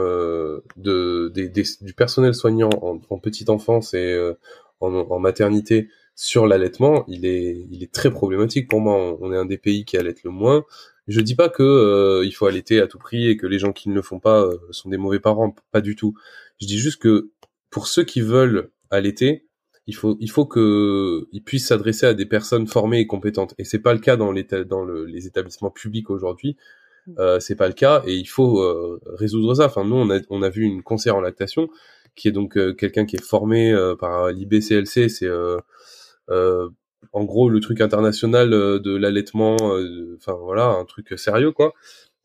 [0.75, 2.69] de, des, du personnel soignant
[3.09, 4.33] en, petite enfance et
[4.81, 9.17] en, en, maternité sur l'allaitement, il est, il est très problématique pour moi.
[9.19, 10.63] On est un des pays qui allait le moins.
[11.07, 13.73] Je dis pas que euh, il faut allaiter à tout prix et que les gens
[13.73, 16.13] qui ne le font pas euh, sont des mauvais parents, pas du tout.
[16.61, 17.31] Je dis juste que
[17.69, 19.47] pour ceux qui veulent allaiter,
[19.87, 23.53] il faut il faut que ils puissent s'adresser à des personnes formées et compétentes.
[23.57, 26.55] Et c'est pas le cas dans les dans le, les établissements publics aujourd'hui.
[27.07, 27.13] Mmh.
[27.19, 29.65] Euh, c'est pas le cas et il faut euh, résoudre ça.
[29.65, 31.67] Enfin, nous on a on a vu une conseillère en lactation
[32.15, 35.57] qui est donc quelqu'un qui est formé par l'IBCLC, c'est euh,
[37.11, 41.73] en gros le truc international euh, de l'allaitement, euh, enfin voilà, un truc sérieux quoi.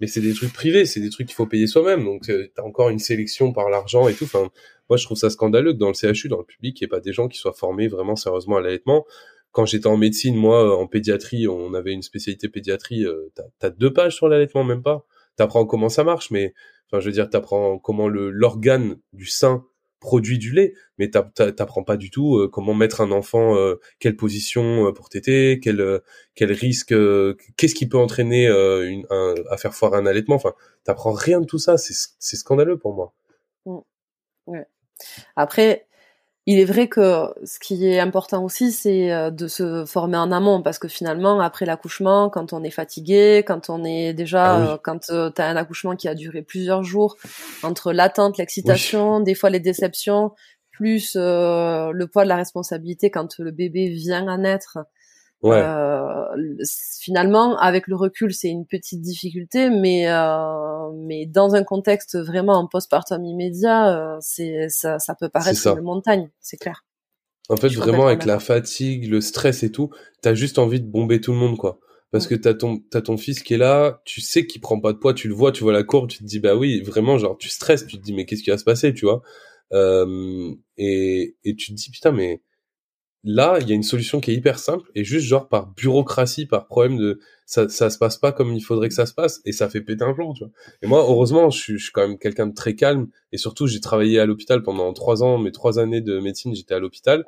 [0.01, 2.05] Mais c'est des trucs privés, c'est des trucs qu'il faut payer soi-même.
[2.05, 4.25] Donc euh, t'as encore une sélection par l'argent et tout.
[4.25, 4.49] Enfin,
[4.89, 6.89] moi je trouve ça scandaleux que dans le CHU, dans le public, il n'y ait
[6.89, 9.05] pas des gens qui soient formés vraiment sérieusement à l'allaitement.
[9.53, 13.07] Quand j'étais en médecine, moi en pédiatrie, on avait une spécialité pédiatrie.
[13.35, 15.07] t'as as deux pages sur l'allaitement, même pas.
[15.37, 16.55] T'apprends comment ça marche, mais
[16.87, 19.65] enfin je veux dire, t'apprends comment le l'organe du sein
[20.01, 24.17] produit du lait, mais t'apprends pas du tout euh, comment mettre un enfant, euh, quelle
[24.17, 26.01] position euh, pour téter, quel
[26.35, 26.95] quel risque,
[27.57, 29.07] qu'est-ce qui peut entraîner une,
[29.51, 30.37] à faire foire un allaitement.
[30.37, 31.77] Enfin, t'apprends rien de tout ça.
[31.79, 33.13] C'est scandaleux pour moi.
[33.67, 33.79] Mmh.
[34.47, 34.67] Ouais.
[35.35, 35.88] Après,
[36.51, 40.33] il est vrai que ce qui est important aussi, c'est euh, de se former en
[40.33, 44.73] amont, parce que finalement, après l'accouchement, quand on est fatigué, quand on est déjà, ah
[44.73, 47.17] euh, quand euh, tu as un accouchement qui a duré plusieurs jours,
[47.63, 50.33] entre l'attente, l'excitation, des fois les déceptions,
[50.71, 54.79] plus le poids de la responsabilité quand le bébé vient à naître.
[55.43, 55.63] Ouais.
[57.01, 60.07] finalement, avec le recul, c'est une petite difficulté, mais
[61.07, 66.31] mais dans un contexte vraiment en postpartum immédiat, c'est ça, ça peut paraître une montagne,
[66.41, 66.85] c'est clair.
[67.49, 71.21] En fait, vraiment, avec la fatigue, le stress et tout, t'as juste envie de bomber
[71.21, 71.81] tout le monde, quoi.
[72.11, 74.93] Parce que t'as ton, t'as ton fils qui est là, tu sais qu'il prend pas
[74.93, 77.19] de poids, tu le vois, tu vois la courbe, tu te dis, bah oui, vraiment,
[77.19, 79.23] genre, tu stresses, tu te dis, mais qu'est-ce qui va se passer, tu vois?
[79.73, 82.43] Euh, et, et tu te dis, putain, mais
[83.25, 86.47] là, il y a une solution qui est hyper simple, et juste, genre, par bureaucratie,
[86.47, 89.41] par problème de, ça, ça se passe pas comme il faudrait que ça se passe,
[89.45, 90.53] et ça fait péter un plan, tu vois.
[90.83, 93.67] Et moi, heureusement, je suis, je suis quand même quelqu'un de très calme, et surtout,
[93.67, 97.25] j'ai travaillé à l'hôpital pendant trois ans, mes trois années de médecine, j'étais à l'hôpital.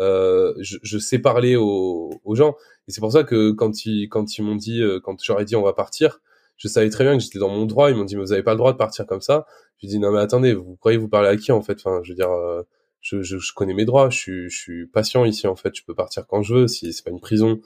[0.00, 2.54] Euh, je, je, sais parler aux, aux gens.
[2.86, 5.56] Et c'est pour ça que quand ils, quand ils m'ont dit, euh, quand j'aurais dit
[5.56, 6.20] on va partir,
[6.56, 7.90] je savais très bien que j'étais dans mon droit.
[7.90, 9.46] Ils m'ont dit mais vous avez pas le droit de partir comme ça.
[9.82, 11.78] Je dis non mais attendez, vous croyez vous parler à qui en fait?
[11.84, 12.62] Enfin, je veux dire, euh,
[13.00, 14.10] je, je, je, connais mes droits.
[14.10, 15.74] Je suis, je suis patient ici en fait.
[15.74, 16.68] Je peux partir quand je veux.
[16.68, 17.60] Si c'est pas une prison,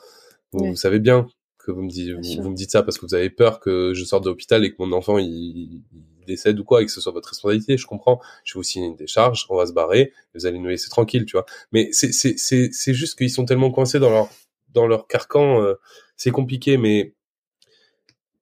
[0.53, 1.27] vous, savez bien
[1.59, 4.05] que vous me dites, vous, me dites ça parce que vous avez peur que je
[4.05, 5.83] sorte de l'hôpital et que mon enfant il,
[6.27, 8.21] décède ou quoi et que ce soit votre responsabilité, je comprends.
[8.45, 11.25] Je vais vous signer une décharge, on va se barrer, vous allez nous laisser tranquille,
[11.25, 11.47] tu vois.
[11.73, 14.29] Mais c'est c'est c'est c'est juste qu'ils sont tellement coincés dans leur
[14.73, 15.75] dans leur carcan, euh,
[16.17, 17.15] c'est compliqué, mais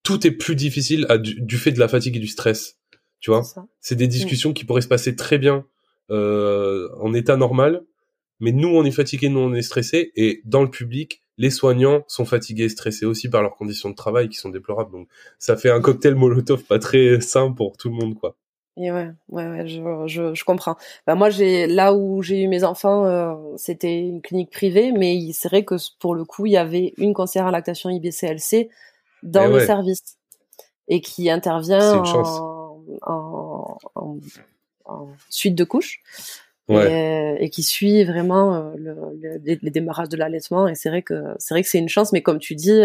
[0.03, 2.79] tout est plus difficile à, du, fait de la fatigue et du stress,
[3.21, 3.43] tu vois.
[3.81, 5.67] C'est des discussions qui pourraient se passer très bien
[6.11, 7.85] euh, en état normal,
[8.41, 12.05] mais nous on est fatigué, nous on est stressé, et dans le public les soignants
[12.07, 14.93] sont fatigués et stressés aussi par leurs conditions de travail qui sont déplorables.
[14.93, 18.37] Donc ça fait un cocktail Molotov pas très sain pour tout le monde, quoi.
[18.77, 20.77] Et ouais, ouais, ouais, je, je, je comprends.
[21.07, 25.19] Bah moi, j'ai là où j'ai eu mes enfants, euh, c'était une clinique privée, mais
[25.33, 28.69] c'est vrai que pour le coup, il y avait une conseillère à lactation IBCLC
[29.23, 30.17] dans eh le service
[30.89, 34.19] et qui intervient en, en, en,
[34.85, 36.01] en, suite de couche
[36.71, 40.69] et, et, qui suit vraiment euh, le, le, les démarrages de l'allaitement.
[40.69, 42.83] Et c'est vrai que c'est vrai que c'est une chance, mais comme tu dis,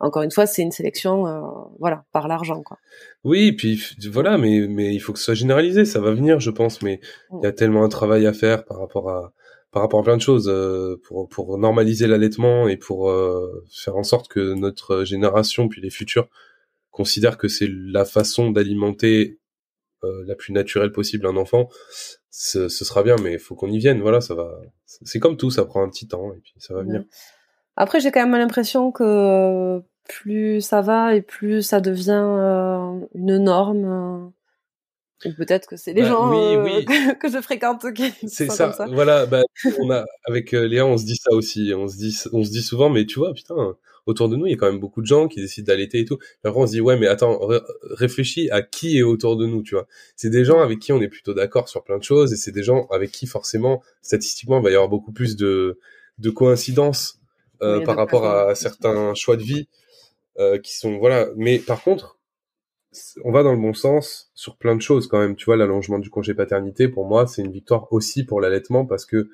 [0.00, 1.40] encore une fois, c'est une sélection, euh,
[1.78, 2.78] voilà, par l'argent, quoi.
[3.24, 6.50] Oui, puis voilà, mais mais il faut que ce soit généralisé, ça va venir, je
[6.50, 6.82] pense.
[6.82, 7.00] Mais
[7.32, 7.54] il y a mm.
[7.54, 9.32] tellement un travail à faire par rapport à
[9.72, 13.12] par rapport à plein de choses euh, pour pour normaliser l'allaitement et pour
[13.70, 16.28] faire en sorte que notre génération puis les futurs
[16.90, 19.38] considèrent que c'est la façon d'alimenter
[20.26, 21.68] la plus naturelle possible un enfant
[22.36, 24.00] ce, sera bien, mais il faut qu'on y vienne.
[24.00, 24.60] Voilà, ça va.
[24.84, 27.02] C'est comme tout, ça prend un petit temps et puis ça va venir.
[27.76, 33.38] Après, j'ai quand même l'impression que plus ça va et plus ça devient euh, une
[33.38, 34.32] norme.
[35.24, 36.82] Ou peut-être que c'est les bah, gens euh,
[37.20, 38.86] Que, je fréquente qui c'est ça, ça.
[38.86, 39.42] Voilà, bah,
[39.80, 41.72] on a avec euh, Léa, on se dit ça aussi.
[41.74, 44.52] On se dit, on se dit souvent, mais tu vois, putain, autour de nous, il
[44.52, 46.18] y a quand même beaucoup de gens qui décident d'allaiter et tout.
[46.44, 47.40] Alors on se dit ouais, mais attends,
[47.82, 49.86] réfléchis à qui est autour de nous, tu vois.
[50.14, 52.52] C'est des gens avec qui on est plutôt d'accord sur plein de choses et c'est
[52.52, 55.78] des gens avec qui forcément, statistiquement, il va y avoir beaucoup plus de
[56.18, 57.20] de coïncidences
[57.62, 59.68] euh, par rapport à certains choix de vie
[60.38, 61.28] euh, qui sont voilà.
[61.36, 62.18] Mais par contre,
[63.24, 65.36] on va dans le bon sens sur plein de choses quand même.
[65.36, 69.06] Tu vois, l'allongement du congé paternité, pour moi, c'est une victoire aussi pour l'allaitement parce
[69.06, 69.28] que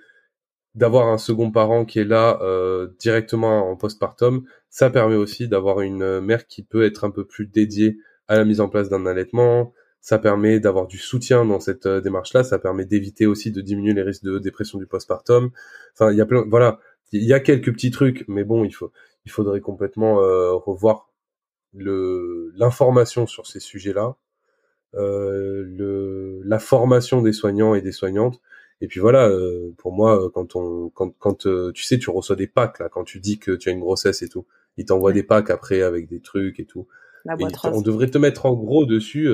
[0.74, 5.82] d'avoir un second parent qui est là euh, directement en postpartum, ça permet aussi d'avoir
[5.82, 9.04] une mère qui peut être un peu plus dédiée à la mise en place d'un
[9.04, 9.74] allaitement.
[10.00, 12.42] Ça permet d'avoir du soutien dans cette euh, démarche-là.
[12.42, 15.50] Ça permet d'éviter aussi de diminuer les risques de dépression du postpartum.
[15.92, 16.80] Enfin, il y a plein, voilà,
[17.12, 18.90] il y a quelques petits trucs, mais bon, il faut,
[19.26, 21.11] il faudrait complètement euh, revoir
[21.74, 24.16] le l'information sur ces sujets-là,
[24.94, 28.40] euh, le la formation des soignants et des soignantes
[28.83, 32.11] et puis voilà, euh, pour moi, euh, quand on, quand, quand euh, tu sais, tu
[32.11, 34.45] reçois des packs là, quand tu dis que tu as une grossesse et tout,
[34.77, 36.88] ils t'envoient des packs après avec des trucs et tout.
[37.25, 39.31] La boîte on devrait te mettre en gros dessus.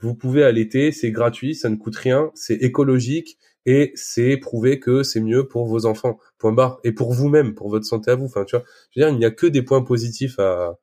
[0.00, 5.04] vous pouvez allaiter, c'est gratuit, ça ne coûte rien, c'est écologique et c'est prouvé que
[5.04, 6.18] c'est mieux pour vos enfants.
[6.38, 6.80] Point barre.
[6.82, 8.24] Et pour vous-même, pour votre santé à vous.
[8.24, 10.76] Enfin, tu vois, je veux dire, il n'y a que des points positifs à,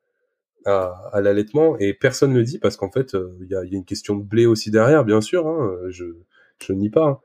[0.64, 3.74] à, à l'allaitement et personne ne le dit parce qu'en fait, il y, a, y,
[3.74, 5.46] a, une question de blé aussi derrière, bien sûr.
[5.46, 6.06] Hein, je
[6.66, 7.04] je nie pas.
[7.04, 7.20] Hein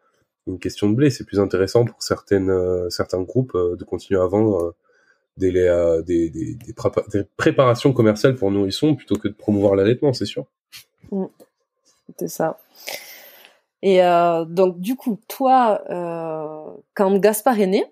[0.50, 1.10] une question de blé.
[1.10, 4.76] C'est plus intéressant pour certaines, euh, certains groupes euh, de continuer à vendre euh,
[5.38, 5.52] des,
[6.06, 6.58] des, des,
[7.14, 10.46] des, préparations commerciales pour nourrissons plutôt que de promouvoir l'allaitement, c'est sûr.
[11.12, 11.26] Mm.
[12.18, 12.60] C'est ça.
[13.82, 14.02] Et
[14.50, 15.82] donc, du coup, toi,
[16.94, 17.86] quand Gaspard est né,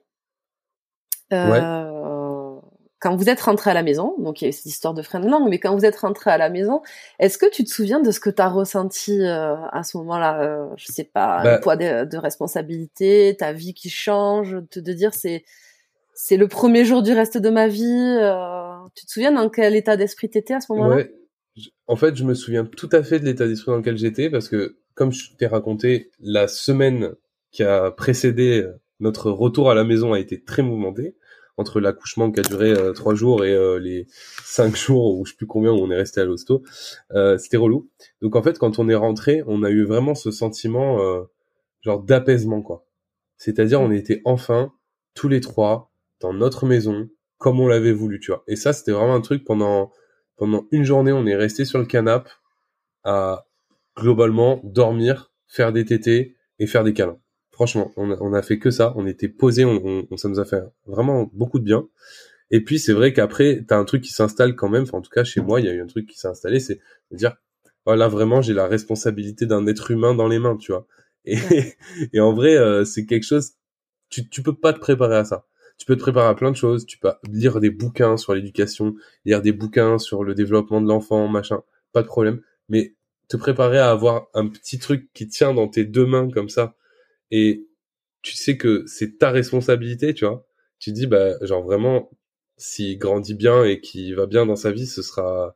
[3.00, 5.20] quand vous êtes rentré à la maison, donc il y a cette histoire de frein
[5.20, 6.82] de langue, mais quand vous êtes rentré à la maison,
[7.20, 10.42] est-ce que tu te souviens de ce que tu as ressenti euh, à ce moment-là
[10.42, 14.94] euh, Je sais pas, bah, le poids de, responsabilité, ta vie qui change, de, de
[14.94, 15.44] dire c'est
[16.20, 17.84] c'est le premier jour du reste de ma vie.
[17.86, 20.96] Euh, tu te souviens dans quel état d'esprit t'étais à ce moment-là?
[20.96, 21.14] Ouais.
[21.86, 24.50] En fait, je me souviens tout à fait de l'état d'esprit dans lequel j'étais parce
[24.50, 27.14] que, comme je t'ai raconté, la semaine
[27.52, 28.68] qui a précédé
[29.00, 31.16] notre retour à la maison a été très mouvementé
[31.58, 34.08] entre l'accouchement qui a duré euh, trois jours et euh, les
[34.44, 36.64] cinq jours ou je sais plus combien où on est resté à l'hosto,
[37.12, 37.90] euh, c'était relou.
[38.22, 41.00] Donc en fait, quand on est rentré, on a eu vraiment ce sentiment
[41.82, 42.86] genre d'apaisement quoi.
[43.38, 44.74] C'est-à-dire on était enfin
[45.14, 48.44] tous les trois dans notre maison comme on l'avait voulu, tu vois.
[48.48, 49.92] Et ça, c'était vraiment un truc pendant
[50.38, 52.30] pendant une journée, on est resté sur le canapé
[53.04, 53.48] à
[53.96, 57.20] globalement dormir, faire des tétés et faire des câlins.
[57.58, 58.94] Franchement, on a, fait que ça.
[58.98, 61.88] On était posé, on, ça nous a fait vraiment beaucoup de bien.
[62.52, 64.84] Et puis c'est vrai qu'après, t'as un truc qui s'installe quand même.
[64.84, 66.60] Enfin, en tout cas, chez moi, il y a eu un truc qui s'est installé,
[66.60, 67.36] c'est de dire,
[67.84, 70.86] voilà, vraiment, j'ai la responsabilité d'un être humain dans les mains, tu vois.
[71.26, 71.36] Et,
[72.14, 73.54] et en vrai, euh, c'est quelque chose.
[74.12, 75.48] Tu, tu peux pas te préparer à ça.
[75.80, 76.86] Tu peux te préparer à plein de choses.
[76.86, 78.94] Tu peux lire des bouquins sur l'éducation,
[79.26, 81.64] lire des bouquins sur le développement de l'enfant, machin.
[81.92, 82.40] Pas de problème.
[82.70, 82.94] Mais
[83.30, 86.76] te préparer à avoir un petit truc qui tient dans tes deux mains comme ça
[87.32, 87.68] et
[88.22, 90.46] tu sais que c'est ta responsabilité, tu vois.
[90.80, 92.10] Tu dis, bah, genre vraiment,
[92.58, 95.56] s'il grandit bien et qu'il va bien dans sa vie, ce sera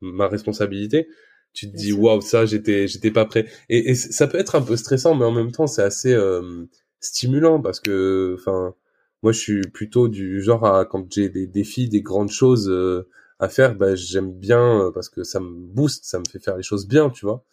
[0.00, 1.08] ma responsabilité.
[1.52, 3.46] Tu te dis, waouh, ça, j'étais, j'étais pas prêt.
[3.68, 6.66] Et, ça peut être un peu stressant, mais en même temps, c'est assez euh,
[7.00, 8.74] stimulant parce que, enfin,
[9.22, 13.08] moi, je suis plutôt du genre à quand j'ai des défis, des grandes choses euh,
[13.38, 16.56] à faire, bah, j'aime bien euh, parce que ça me booste, ça me fait faire
[16.56, 17.44] les choses bien, tu vois.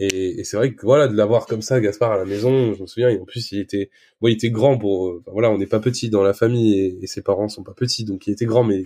[0.00, 2.82] Et, et c'est vrai que voilà, de l'avoir comme ça, Gaspard à la maison, je
[2.82, 5.58] me souviens, et en plus il était, bon, il était grand pour, euh, voilà, on
[5.58, 8.46] n'est pas petit dans la famille et, ses parents sont pas petits, donc il était
[8.46, 8.84] grand, mais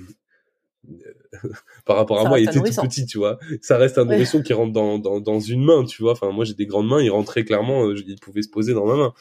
[0.91, 0.95] euh,
[1.85, 3.39] par rapport à moi, il était tout petit, tu vois.
[3.61, 6.13] Ça reste un nourrisson qui rentre dans, dans, dans, une main, tu vois.
[6.13, 8.87] Enfin, moi j'ai des grandes mains, il rentrait clairement, euh, il pouvait se poser dans
[8.87, 9.13] ma main.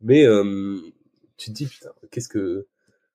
[0.00, 0.24] Mais
[1.36, 2.66] tu te dis putain, qu'est-ce que,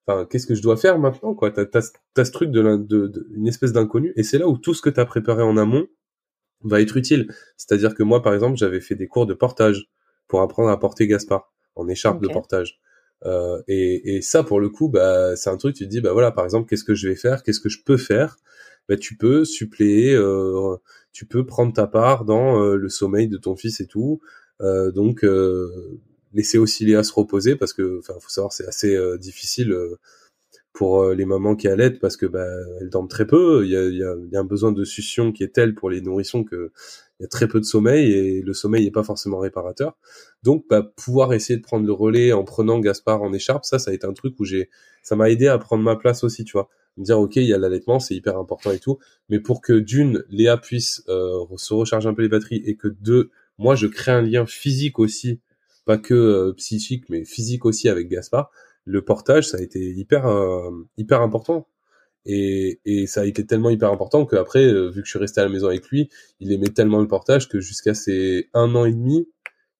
[0.06, 1.50] enfin, qu'est-ce que je dois faire maintenant, quoi?
[1.50, 4.72] T'as as, ce truc de, de, de une espèce d'inconnu, et c'est là où tout
[4.72, 5.86] ce que t'as préparé en amont
[6.64, 7.32] va être utile.
[7.56, 9.88] C'est-à-dire que moi, par exemple, j'avais fait des cours de portage
[10.28, 12.80] pour apprendre à porter Gaspard en écharpe de portage.
[13.24, 16.12] Euh, et, et, ça, pour le coup, bah, c'est un truc, tu te dis, bah
[16.12, 18.36] voilà, par exemple, qu'est-ce que je vais faire, qu'est-ce que je peux faire?
[18.88, 20.76] Bah, Tu peux suppléer, euh,
[21.12, 24.20] tu peux prendre ta part dans euh, le sommeil de ton fils et tout.
[24.60, 26.00] Euh, donc, euh,
[26.32, 29.76] laisser aussi Léa se reposer parce que, enfin, faut savoir, c'est assez difficile
[30.72, 32.46] pour euh, les mamans qui allaitent parce que bah,
[32.80, 33.64] elles dorment très peu.
[33.64, 35.90] Il y a, y, a, y a, un besoin de succion qui est tel pour
[35.90, 36.72] les nourrissons que
[37.20, 39.96] il y a très peu de sommeil et le sommeil n'est pas forcément réparateur.
[40.42, 43.92] Donc bah, pouvoir essayer de prendre le relais en prenant Gaspard en écharpe, ça, ça
[43.92, 44.70] a été un truc où j'ai,
[45.04, 46.68] ça m'a aidé à prendre ma place aussi, tu vois.
[46.96, 49.72] Me dire ok, il y a l'allaitement, c'est hyper important et tout, mais pour que
[49.72, 53.86] d'une, Léa puisse euh, se recharger un peu les batteries et que deux, moi je
[53.86, 55.40] crée un lien physique aussi,
[55.86, 58.50] pas que euh, psychique, mais physique aussi avec Gaspard
[58.84, 61.68] le portage, ça a été hyper euh, hyper important.
[62.24, 65.40] Et, et ça a été tellement hyper important qu'après, euh, vu que je suis resté
[65.40, 68.84] à la maison avec lui, il aimait tellement le portage que jusqu'à ses un an
[68.84, 69.28] et demi,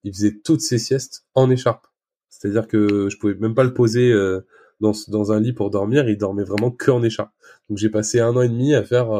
[0.02, 1.86] il faisait toutes ses siestes en écharpe.
[2.28, 4.40] C'est-à-dire que je pouvais même pas le poser euh,
[4.80, 7.32] dans, dans un lit pour dormir, il dormait vraiment que en écharpe.
[7.68, 9.12] Donc j'ai passé un an et demi à faire.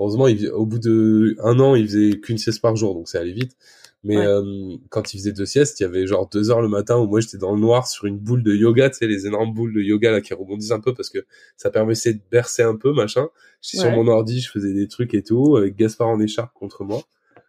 [0.00, 3.32] heureusement, au bout de un an, il faisait qu'une sieste par jour, donc ça allait
[3.32, 3.56] vite.
[4.02, 6.96] Mais euh, quand il faisait deux siestes, il y avait genre deux heures le matin
[6.96, 9.52] où moi j'étais dans le noir sur une boule de yoga, tu sais, les énormes
[9.52, 11.18] boules de yoga là qui rebondissent un peu parce que
[11.58, 13.28] ça permettait de bercer un peu, machin.
[13.60, 16.82] J'étais sur mon ordi, je faisais des trucs et tout, avec Gaspard en écharpe contre
[16.82, 17.02] moi.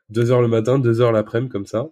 [0.10, 1.90] Deux heures le matin, deux heures l'après-midi comme ça.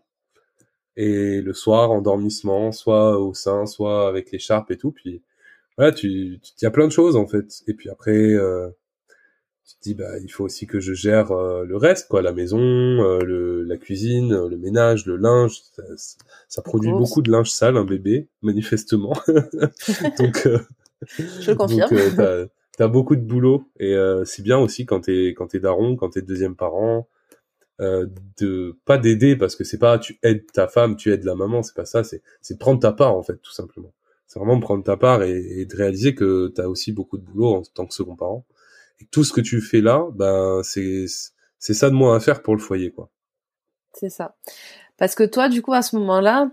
[0.98, 4.92] Et le soir, endormissement, soit au sein, soit avec l'écharpe et tout.
[4.92, 5.24] Puis
[5.78, 7.62] voilà, tu, il y a plein de choses en fait.
[7.68, 8.70] Et puis après, euh,
[9.70, 12.34] tu te dis bah il faut aussi que je gère euh, le reste quoi la
[12.34, 15.62] maison euh, le, la cuisine le ménage le linge.
[15.76, 15.84] Ça,
[16.48, 19.16] ça produit beaucoup de linge sale un bébé manifestement.
[20.18, 20.60] Donc euh,
[21.40, 21.90] je confirme.
[21.90, 22.46] donc, t'as,
[22.78, 23.70] t'as beaucoup de boulot.
[23.80, 27.08] Et c'est bien aussi quand t'es quand t'es daron quand t'es deuxième parent
[27.80, 31.62] de pas d'aider parce que c'est pas tu aides ta femme tu aides la maman.
[31.62, 33.94] C'est pas ça c'est c'est prendre ta part en fait tout simplement.
[34.26, 37.54] C'est vraiment prendre ta part et, et de réaliser que t'as aussi beaucoup de boulot
[37.54, 38.46] en tant que second parent
[39.12, 41.06] tout ce que tu fais là, ben c'est
[41.58, 43.10] c'est ça de moins à faire pour le foyer, quoi.
[43.94, 44.36] C'est ça.
[44.98, 46.52] Parce que toi, du coup, à ce moment-là,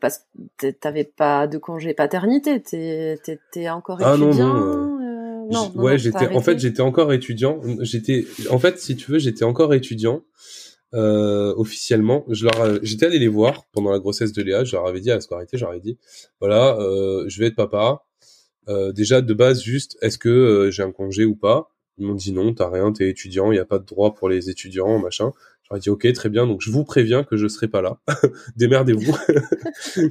[0.00, 4.14] parce que t'avais pas de congé paternité, t'étais encore étudiant.
[4.14, 5.00] Ah non non.
[5.02, 5.18] Euh,
[5.50, 6.28] non, ouais, j'étais.
[6.28, 7.60] En fait, j'étais encore étudiant.
[7.80, 8.26] J'étais.
[8.50, 10.22] En fait, si tu veux, j'étais encore étudiant.
[10.94, 14.64] Euh, officiellement, je leur, j'étais allé les voir pendant la grossesse de Léa.
[14.64, 15.98] Je leur avais dit à la scolarité, avais dit,
[16.40, 18.04] voilà, euh, je vais être papa.
[18.68, 21.70] Euh, déjà de base, juste, est-ce que euh, j'ai un congé ou pas?
[21.98, 24.28] Ils m'ont dit non, t'as rien, t'es étudiant, il n'y a pas de droit pour
[24.28, 25.32] les étudiants, machin.
[25.68, 27.98] J'aurais dit ok, très bien, donc je vous préviens que je serai pas là.
[28.56, 29.16] Démerdez-vous.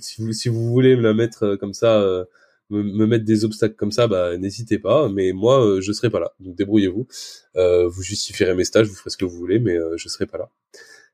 [0.00, 2.24] si, vous, voulez me la mettre euh, comme ça, euh,
[2.70, 5.08] me, mettre des obstacles comme ça, bah n'hésitez pas.
[5.08, 6.32] Mais moi, euh, je serai pas là.
[6.40, 7.06] Donc débrouillez-vous.
[7.54, 10.50] vous justifierez mes stages, vous ferez ce que vous voulez, mais je serai pas là.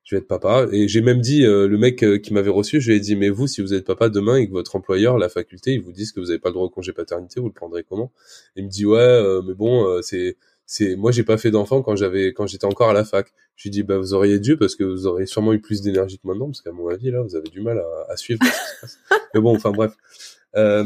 [0.05, 0.67] Je vais être papa.
[0.73, 3.17] Et j'ai même dit, euh, le mec euh, qui m'avait reçu, je lui ai dit,
[3.17, 5.93] mais vous, si vous êtes papa demain et que votre employeur, la faculté, ils vous
[5.93, 8.13] disent que vous n'avez pas le droit au congé paternité, vous le prendrez comment?
[8.57, 10.37] Il me dit, ouais, euh, mais bon, c'est,
[10.67, 13.33] c'est, moi, j'ai pas fait d'enfant quand j'avais, quand j'étais encore à la fac.
[13.57, 16.19] Je lui dis, bah, vous auriez dû parce que vous auriez sûrement eu plus d'énergie
[16.19, 18.49] que maintenant, parce qu'à mon avis, là, vous avez du mal à, à suivre ce
[18.49, 18.99] qui se passe.
[19.35, 19.93] Mais bon, enfin bref.
[20.55, 20.85] Euh,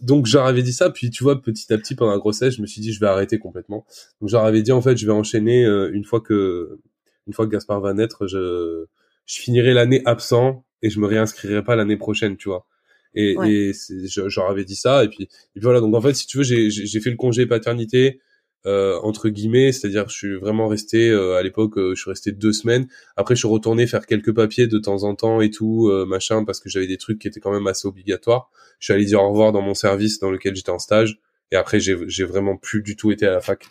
[0.00, 2.66] donc j'aurais dit ça, puis tu vois petit à petit pendant la grossesse, je me
[2.66, 3.84] suis dit je vais arrêter complètement.
[4.20, 6.78] Donc j'aurais dit en fait je vais enchaîner une fois que
[7.26, 8.84] une fois que Gaspard va naître, je,
[9.26, 12.66] je finirai l'année absent et je me réinscrirai pas l'année prochaine, tu vois.
[13.14, 13.72] Et, et
[14.08, 15.80] j'aurais avais dit ça et puis, et puis voilà.
[15.80, 18.20] Donc en fait, si tu veux, j'ai fait le congé paternité
[18.66, 22.32] euh, entre guillemets, c'est-à-dire je suis vraiment resté euh, à l'époque, euh, je suis resté
[22.32, 22.88] deux semaines.
[23.16, 26.44] Après, je suis retourné faire quelques papiers de temps en temps et tout, euh, machin,
[26.44, 28.50] parce que j'avais des trucs qui étaient quand même assez obligatoires.
[28.78, 31.20] Je suis allé dire au revoir dans mon service dans lequel j'étais en stage.
[31.52, 33.66] Et après, j'ai vraiment plus du tout été à la fac.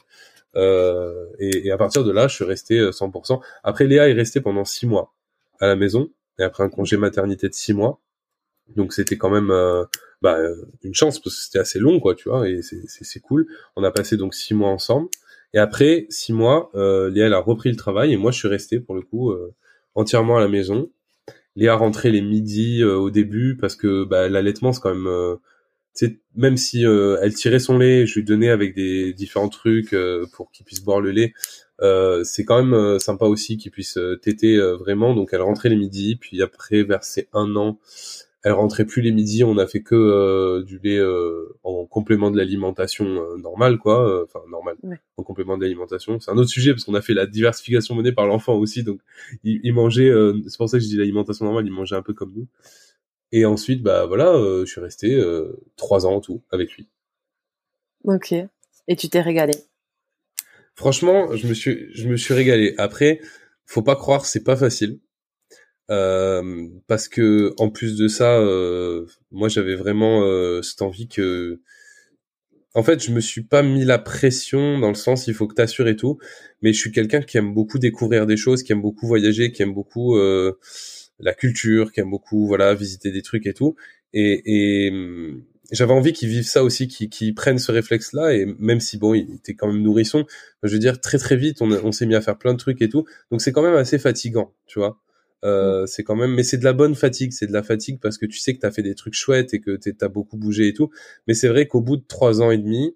[0.56, 3.34] Euh, et, et, à partir de là, je suis resté 100%.
[3.34, 5.14] Euh, après, Léa est restée pendant six mois
[5.60, 8.00] à la maison, et après un congé maternité de six mois.
[8.76, 9.86] Donc c'était quand même euh,
[10.22, 10.38] bah,
[10.84, 13.48] une chance parce que c'était assez long, quoi, tu vois, et c'est cool.
[13.76, 15.10] On a passé donc six mois ensemble.
[15.54, 18.48] Et après six mois, euh, Léa elle a repris le travail et moi je suis
[18.48, 19.54] resté pour le coup euh,
[19.96, 20.90] entièrement à la maison.
[21.56, 25.38] Léa rentrait les midis au début parce que bah, l'allaitement c'est quand même
[26.36, 30.26] même si euh, elle tirait son lait, je lui donnais avec des différents trucs euh,
[30.34, 31.34] pour qu'il puisse boire le lait.
[31.82, 35.14] Euh, c'est quand même sympa aussi qu'il puisse téter vraiment.
[35.14, 37.80] Donc elle rentrait les midis, puis après vers ses un an,
[38.44, 39.44] elle rentrait plus les midis.
[39.44, 41.02] On a fait que du lait
[41.64, 43.06] en complément de l'alimentation
[43.38, 44.24] normale, quoi.
[44.24, 44.78] Enfin normal,
[45.18, 46.20] en complément de l'alimentation.
[46.20, 48.84] C'est un autre sujet parce qu'on a fait la diversification menée par l'enfant aussi.
[48.84, 49.00] Donc
[49.44, 50.12] il, il mangeait.
[50.48, 51.66] c'est pour ça que je dis l'alimentation normale.
[51.66, 52.48] Il mangeait un peu comme nous.
[53.36, 56.88] Et ensuite, bah voilà, euh, je suis resté euh, trois ans en tout avec lui.
[58.04, 58.32] Ok.
[58.32, 59.54] Et tu t'es régalé?
[60.76, 62.76] Franchement, je me suis, je me suis régalé.
[62.78, 63.22] Après,
[63.66, 65.00] faut pas croire, c'est pas facile.
[65.90, 68.40] Euh, parce que en plus de ça,
[69.32, 70.22] moi j'avais vraiment
[70.62, 71.60] cette envie que,
[72.76, 75.56] en fait, je me suis pas mis la pression dans le sens il faut que
[75.56, 76.20] t'assures et tout,
[76.62, 79.64] mais je suis quelqu'un qui aime beaucoup découvrir des choses, qui aime beaucoup voyager, qui
[79.64, 80.20] aime beaucoup
[81.20, 83.76] la culture, qui aime beaucoup voilà visiter des trucs et tout.
[84.14, 88.34] Et, et hum, j'avais envie qu'ils vivent ça aussi, qu'ils prennent ce réflexe-là.
[88.34, 90.26] Et même si bon, il était quand même nourrisson,
[90.64, 92.82] je veux dire très très vite, on, on s'est mis à faire plein de trucs
[92.82, 93.06] et tout.
[93.32, 95.00] Donc c'est quand même assez fatigant, tu vois.
[95.44, 95.88] Euh, mm.
[95.88, 98.26] c'est quand même, mais c'est de la bonne fatigue, c'est de la fatigue parce que
[98.26, 100.90] tu sais que t'as fait des trucs chouettes et que t'as beaucoup bougé et tout.
[101.28, 102.96] Mais c'est vrai qu'au bout de trois ans et demi,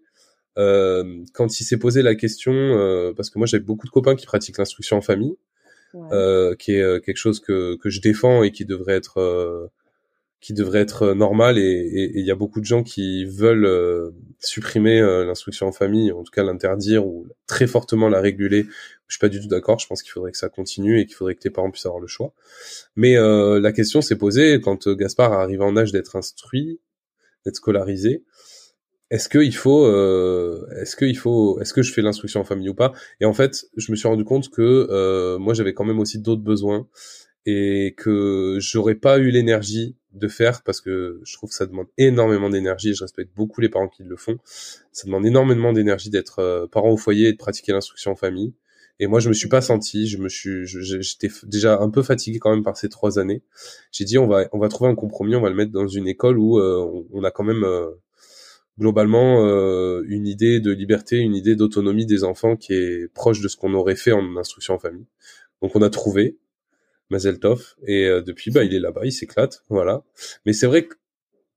[0.57, 4.15] euh, quand il s'est posé la question, euh, parce que moi j'avais beaucoup de copains
[4.15, 5.35] qui pratiquent l'instruction en famille,
[5.95, 9.67] euh, qui est euh, quelque chose que, que je défends et qui devrait être euh,
[10.39, 15.65] qui devrait être normal et il y a beaucoup de gens qui veulent supprimer l'instruction
[15.65, 18.67] en famille, en tout cas l'interdire ou très fortement la réguler.
[19.07, 19.79] Je suis pas du tout d'accord.
[19.79, 21.99] Je pense qu'il faudrait que ça continue et qu'il faudrait que les parents puissent avoir
[21.99, 22.33] le choix.
[22.95, 26.79] Mais la question s'est posée quand Gaspard arrive en âge d'être instruit,
[27.43, 28.23] d'être scolarisé
[29.09, 32.43] est-ce que il faut, euh, est-ce que il faut, est-ce que je fais l'instruction en
[32.43, 32.93] famille ou pas?
[33.21, 36.19] Et en fait, je me suis rendu compte que euh, moi j'avais quand même aussi
[36.19, 36.87] d'autres besoins
[37.45, 42.49] et que j'aurais pas eu l'énergie de faire parce que je trouve ça demande énormément
[42.49, 42.93] d'énergie.
[42.93, 44.37] Je respecte beaucoup les parents qui le font.
[44.91, 48.53] Ça demande énormément d'énergie d'être euh, parent au foyer et de pratiquer l'instruction en famille.
[48.99, 50.07] Et moi, je me suis pas senti.
[50.07, 53.43] Je me suis, j'étais déjà un peu fatigué quand même par ces trois années.
[53.91, 55.35] J'ai dit, on va, on va trouver un compromis.
[55.35, 57.63] On va le mettre dans une école où euh, on, a quand même
[58.79, 63.47] globalement euh, une idée de liberté, une idée d'autonomie des enfants qui est proche de
[63.47, 65.07] ce qu'on aurait fait en instruction en famille.
[65.61, 66.37] Donc on a trouvé
[67.09, 70.03] Mazeltov et euh, depuis bah il est là-bas, il s'éclate, voilà.
[70.45, 70.95] Mais c'est vrai que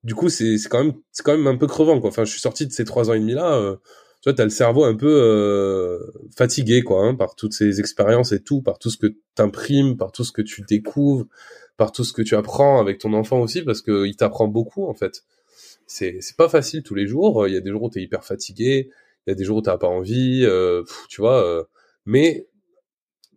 [0.05, 2.09] du coup c'est c'est quand même c'est quand même un peu crevant quoi.
[2.09, 3.55] Enfin je suis sorti de ces trois ans et demi là.
[3.55, 3.77] Euh,
[4.23, 5.99] tu vois, t'as le cerveau un peu euh,
[6.37, 10.13] fatigué, quoi, hein, par toutes ces expériences et tout, par tout ce que t'imprimes, par
[10.13, 11.25] tout ce que tu découvres,
[11.79, 14.87] par tout ce que tu apprends avec ton enfant aussi, parce que il t'apprend beaucoup,
[14.87, 15.23] en fait
[15.91, 17.49] c'est c'est pas facile tous les jours.
[17.49, 18.91] Il y a des jours où t'es hyper fatigué,
[19.27, 21.45] il y a des jours où t'as pas envie, euh, tu vois.
[21.45, 21.65] Euh,
[22.07, 22.49] mais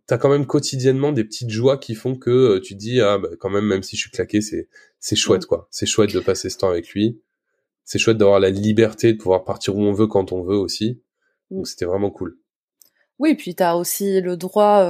[0.06, 3.18] t'as quand même quotidiennement des petites joies qui font que euh, tu te dis ah
[3.18, 4.68] bah, quand même même si je suis claqué c'est
[5.00, 5.66] c'est chouette quoi.
[5.72, 7.20] C'est chouette de passer ce temps avec lui.
[7.84, 11.02] C'est chouette d'avoir la liberté de pouvoir partir où on veut quand on veut aussi.
[11.50, 11.64] Donc mm.
[11.64, 12.38] c'était vraiment cool.
[13.18, 14.80] Oui, puis t'as aussi le droit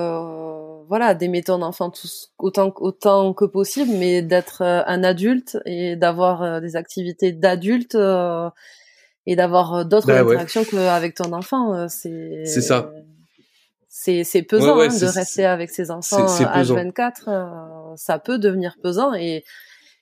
[0.88, 1.92] voilà, d'aimer ton enfant
[2.38, 7.94] autant, autant que possible, mais d'être euh, un adulte et d'avoir euh, des activités d'adulte
[7.94, 8.48] euh,
[9.26, 11.88] et d'avoir d'autres bah interactions qu'avec ton enfant.
[11.88, 12.90] c'est c'est ça.
[13.88, 17.96] C'est c'est pesant hein, de rester avec ses enfants H24.
[17.96, 19.44] ça peut devenir pesant et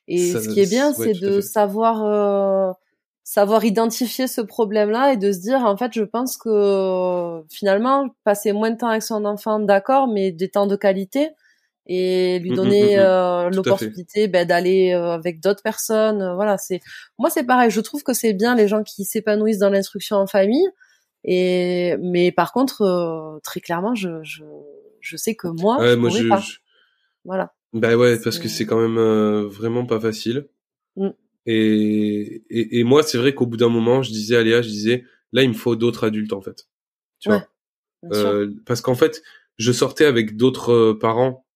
[0.08, 2.76] et ce qui est bien, c'est de savoir
[3.24, 8.52] savoir identifier ce problème-là et de se dire en fait je pense que finalement passer
[8.52, 11.30] moins de temps avec son enfant d'accord mais des temps de qualité
[11.86, 13.02] et lui Mm, mm, donner mm, mm.
[13.02, 16.22] euh, l'opportunité ben, d'aller euh, avec d'autres personnes.
[16.22, 16.80] euh, Voilà, c'est
[17.18, 17.70] moi c'est pareil.
[17.70, 20.66] Je trouve que c'est bien les gens qui s'épanouissent dans l'instruction en famille.
[21.24, 24.44] Et mais par contre, euh, très clairement, je, je
[25.00, 26.38] je sais que moi, Ouais, je moi, je, pas.
[26.38, 26.58] je-
[27.24, 27.52] Voilà.
[27.72, 30.46] Bah ouais, parce que C'est- quand même euh, vraiment pas facile.
[31.46, 34.68] Et, et, et moi, c'est vrai qu'au bout d'un moment, je disais à Léa, je
[34.68, 36.68] disais, là, il me faut d'autres adultes, en fait.
[37.20, 37.48] Tu Ouais, vois?
[38.12, 39.22] Euh, parce qu'en fait,
[39.58, 41.46] je sortais avec d'autres euh, parents.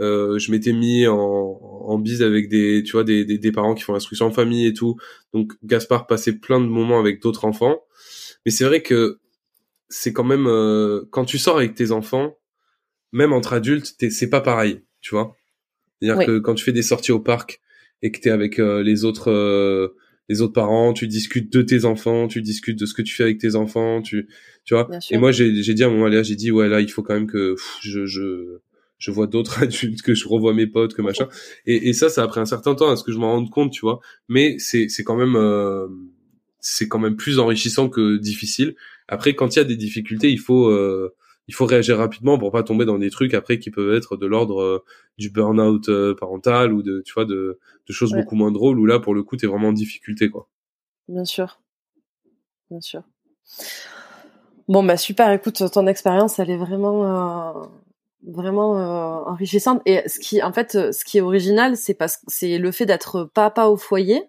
[0.00, 3.74] Euh, je m'étais mis en, en bise avec des, tu vois, des, des, des parents
[3.74, 4.96] qui font l'instruction en famille et tout.
[5.34, 7.82] Donc, Gaspard passait plein de moments avec d'autres enfants.
[8.46, 9.20] Mais c'est vrai que
[9.88, 12.38] c'est quand même, euh, quand tu sors avec tes enfants,
[13.12, 15.36] même entre adultes, t'es- c'est pas pareil, tu vois?
[16.00, 16.26] C'est-à-dire Oui.
[16.26, 17.60] que quand tu fais des sorties au parc
[18.02, 19.96] et que t'es avec euh, les autres, euh,
[20.28, 23.24] les autres parents, tu discutes de tes enfants, tu discutes de ce que tu fais
[23.24, 24.28] avec tes enfants, tu,
[24.64, 24.88] tu vois.
[25.10, 27.14] Et moi, j'ai, j'ai dit à un moment, j'ai dit, ouais, là, il faut quand
[27.14, 28.58] même que pff, je, je,
[28.98, 31.28] je vois d'autres adultes, que je revois mes potes, que machin.
[31.66, 33.50] Et, et ça, ça a pris un certain temps à ce que je m'en rende
[33.50, 34.00] compte, tu vois.
[34.28, 35.88] Mais c'est, c'est quand même, euh,
[36.60, 38.76] c'est quand même plus enrichissant que difficile.
[39.08, 41.12] Après, quand il y a des difficultés, il faut, euh,
[41.48, 44.26] il faut réagir rapidement pour pas tomber dans des trucs après qui peuvent être de
[44.26, 44.84] l'ordre euh,
[45.18, 48.20] du burn-out euh, parental ou de, tu vois, de, de choses Ouais.
[48.20, 50.48] beaucoup moins drôles où là, pour le coup, t'es vraiment en difficulté, quoi.
[51.08, 51.60] Bien sûr.
[52.70, 53.02] Bien sûr.
[54.68, 57.66] Bon, bah super, écoute, ton expérience, elle est vraiment, euh,
[58.28, 59.82] vraiment euh, enrichissante.
[59.86, 62.86] Et ce qui, en fait, ce qui est original, c'est parce que c'est le fait
[62.86, 64.22] d'être papa au foyer.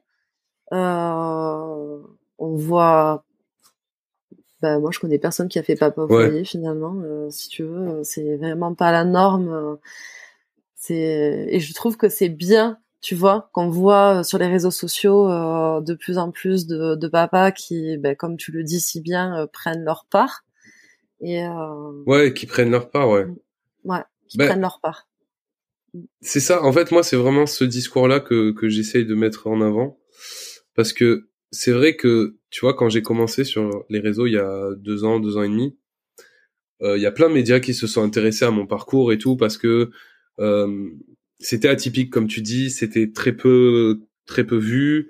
[0.73, 1.99] Euh,
[2.39, 3.23] on voit,
[4.61, 6.27] bah moi, je connais personne qui a fait papa au Ouais.
[6.27, 6.95] foyer finalement.
[7.03, 9.49] euh, si tu veux, euh, c'est vraiment pas la norme.
[9.49, 9.75] euh,
[10.75, 15.29] C'est et je trouve que c'est bien, tu vois, qu'on voit sur les réseaux sociaux
[15.29, 19.01] euh, de plus en plus de, de papas qui, ben, comme tu le dis si
[19.01, 20.43] bien, prennent leur part
[21.21, 23.25] et euh, Ouais, qui prennent leur part, ouais.
[23.85, 25.07] ouais, qui Ben, prennent leur part.
[26.21, 26.63] C'est ça.
[26.63, 29.99] En fait, moi, c'est vraiment ce discours-là que, que j'essaye de mettre en avant.
[30.73, 34.37] Parce que c'est vrai que, tu vois, quand j'ai commencé sur les réseaux il y
[34.37, 35.77] a deux ans, deux ans et demi,
[36.81, 39.17] euh, il y a plein de médias qui se sont intéressés à mon parcours et
[39.17, 39.89] tout parce que
[40.39, 40.89] euh,
[41.39, 45.09] c'était atypique, comme tu dis, c'était très peu, très peu vu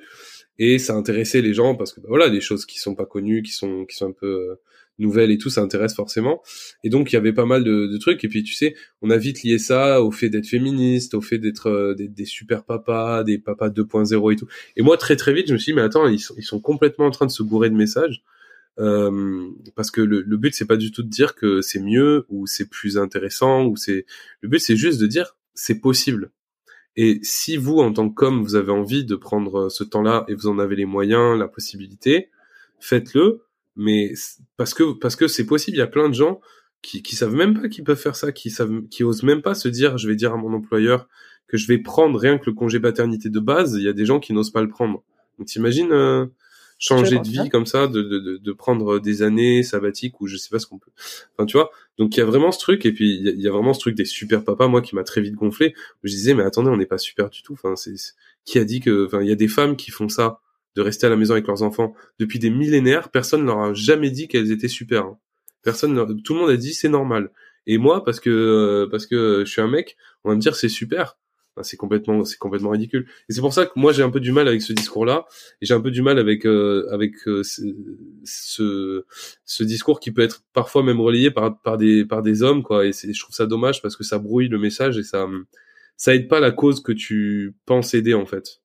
[0.59, 3.41] et ça intéressait les gens parce que, bah, voilà, des choses qui sont pas connues,
[3.41, 4.55] qui sont, qui sont un peu euh,
[4.99, 6.41] nouvelles et tout, ça intéresse forcément.
[6.83, 8.23] Et donc, il y avait pas mal de, de trucs.
[8.23, 11.37] Et puis, tu sais, on a vite lié ça au fait d'être féministe, au fait
[11.37, 14.47] d'être euh, des, des super papas, des papas 2.0 et tout.
[14.75, 16.59] Et moi, très très vite, je me suis dit, mais attends, ils sont, ils sont
[16.59, 18.23] complètement en train de se bourrer de messages.
[18.79, 22.25] Euh, parce que le, le but, c'est pas du tout de dire que c'est mieux
[22.29, 24.05] ou c'est plus intéressant ou c'est.
[24.41, 26.31] Le but, c'est juste de dire c'est possible.
[26.95, 30.47] Et si vous, en tant qu'homme, vous avez envie de prendre ce temps-là et vous
[30.47, 32.29] en avez les moyens, la possibilité,
[32.79, 33.41] faites-le.
[33.75, 34.13] Mais
[34.57, 36.41] parce que parce que c'est possible, il y a plein de gens
[36.81, 39.55] qui qui savent même pas qu'ils peuvent faire ça, qui savent qui osent même pas
[39.55, 41.07] se dire je vais dire à mon employeur
[41.47, 43.75] que je vais prendre rien que le congé paternité de base.
[43.75, 45.03] Il y a des gens qui n'osent pas le prendre.
[45.37, 46.25] Donc t'imagines euh,
[46.79, 50.37] changer de vie comme ça, de, de, de, de prendre des années sabbatiques ou je
[50.37, 50.91] sais pas ce qu'on peut.
[51.37, 51.69] Enfin tu vois.
[51.97, 53.79] Donc il y a vraiment ce truc et puis il y y a vraiment ce
[53.79, 55.73] truc des super papas moi qui m'a très vite gonflé.
[56.03, 57.53] Où je disais mais attendez on n'est pas super du tout.
[57.53, 58.15] Enfin c'est-
[58.45, 60.39] qui a dit que enfin il y a des femmes qui font ça?
[60.75, 63.09] De rester à la maison avec leurs enfants depuis des millénaires.
[63.09, 65.03] Personne leur a jamais dit qu'elles étaient super.
[65.05, 65.17] hein.
[65.63, 67.31] Personne, tout le monde a dit c'est normal.
[67.67, 70.55] Et moi parce que euh, parce que je suis un mec, on va me dire
[70.55, 71.17] c'est super.
[71.63, 73.05] C'est complètement c'est complètement ridicule.
[73.29, 75.25] Et c'est pour ça que moi j'ai un peu du mal avec ce discours-là
[75.61, 77.43] et j'ai un peu du mal avec euh, avec euh,
[78.23, 79.05] ce,
[79.45, 82.85] ce discours qui peut être parfois même relayé par par des par des hommes quoi.
[82.85, 85.27] Et je trouve ça dommage parce que ça brouille le message et ça
[85.97, 88.61] ça aide pas la cause que tu penses aider en fait.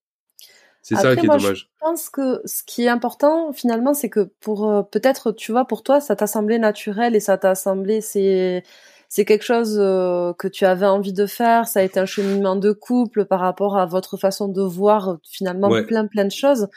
[0.89, 1.69] C'est ça qui est moi, dommage.
[1.73, 5.65] Je pense que ce qui est important finalement, c'est que pour euh, peut-être, tu vois,
[5.65, 8.63] pour toi, ça t'a semblé naturel et ça t'a semblé c'est
[9.09, 11.67] c'est quelque chose euh, que tu avais envie de faire.
[11.67, 15.69] Ça a été un cheminement de couple par rapport à votre façon de voir finalement
[15.69, 15.85] Ouais.
[15.85, 16.69] plein plein de choses.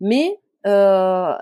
[0.00, 1.32] Mais euh,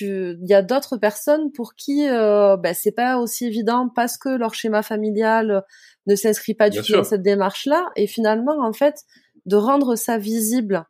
[0.00, 4.28] il y a d'autres personnes pour qui euh, ben, c'est pas aussi évident parce que
[4.28, 5.64] leur schéma familial
[6.06, 7.86] ne s'inscrit pas du tout dans cette démarche-là.
[7.96, 9.04] Et finalement, en fait,
[9.46, 10.84] de rendre ça visible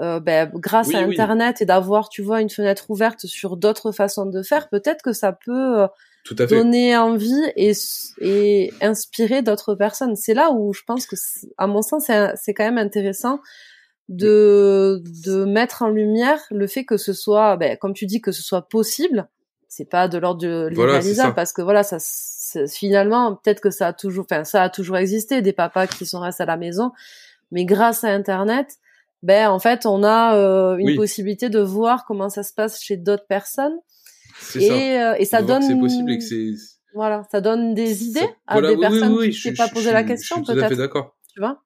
[0.00, 1.12] euh, ben, grâce Oui, à oui.
[1.14, 5.12] Internet et d'avoir, tu vois, une fenêtre ouverte sur d'autres façons de faire, peut-être que
[5.12, 5.86] ça peut euh,
[6.24, 6.56] Tout à fait.
[6.56, 7.72] donner envie et,
[8.20, 10.16] et inspirer d'autres personnes.
[10.16, 11.16] C'est là où je pense que,
[11.58, 13.40] à mon sens, c'est quand même intéressant
[14.08, 18.32] de, de mettre en lumière le fait que ce soit, ben, comme tu dis, que
[18.32, 19.28] ce soit possible.
[19.68, 21.30] C'est pas de l'ordre de Voilà, ça.
[21.30, 21.96] parce que voilà, ça,
[22.68, 26.20] finalement, peut-être que ça a toujours, enfin, ça a toujours existé des papas qui sont
[26.20, 26.92] restés à la maison,
[27.52, 28.76] mais grâce à Internet,
[29.22, 30.96] ben en fait, on a euh, une Oui.
[30.96, 33.74] possibilité de voir comment ça se passe chez d'autres personnes
[34.40, 34.76] C'est ça.
[34.76, 36.50] et, euh, et ça donne c'est possible et que c'est
[36.94, 40.48] Voilà, ça donne des idées à des personnes qui ne pas posé la question, peut-être.
[40.48, 41.16] Je suis tout à fait d'accord.
[41.32, 41.62] Tu vois?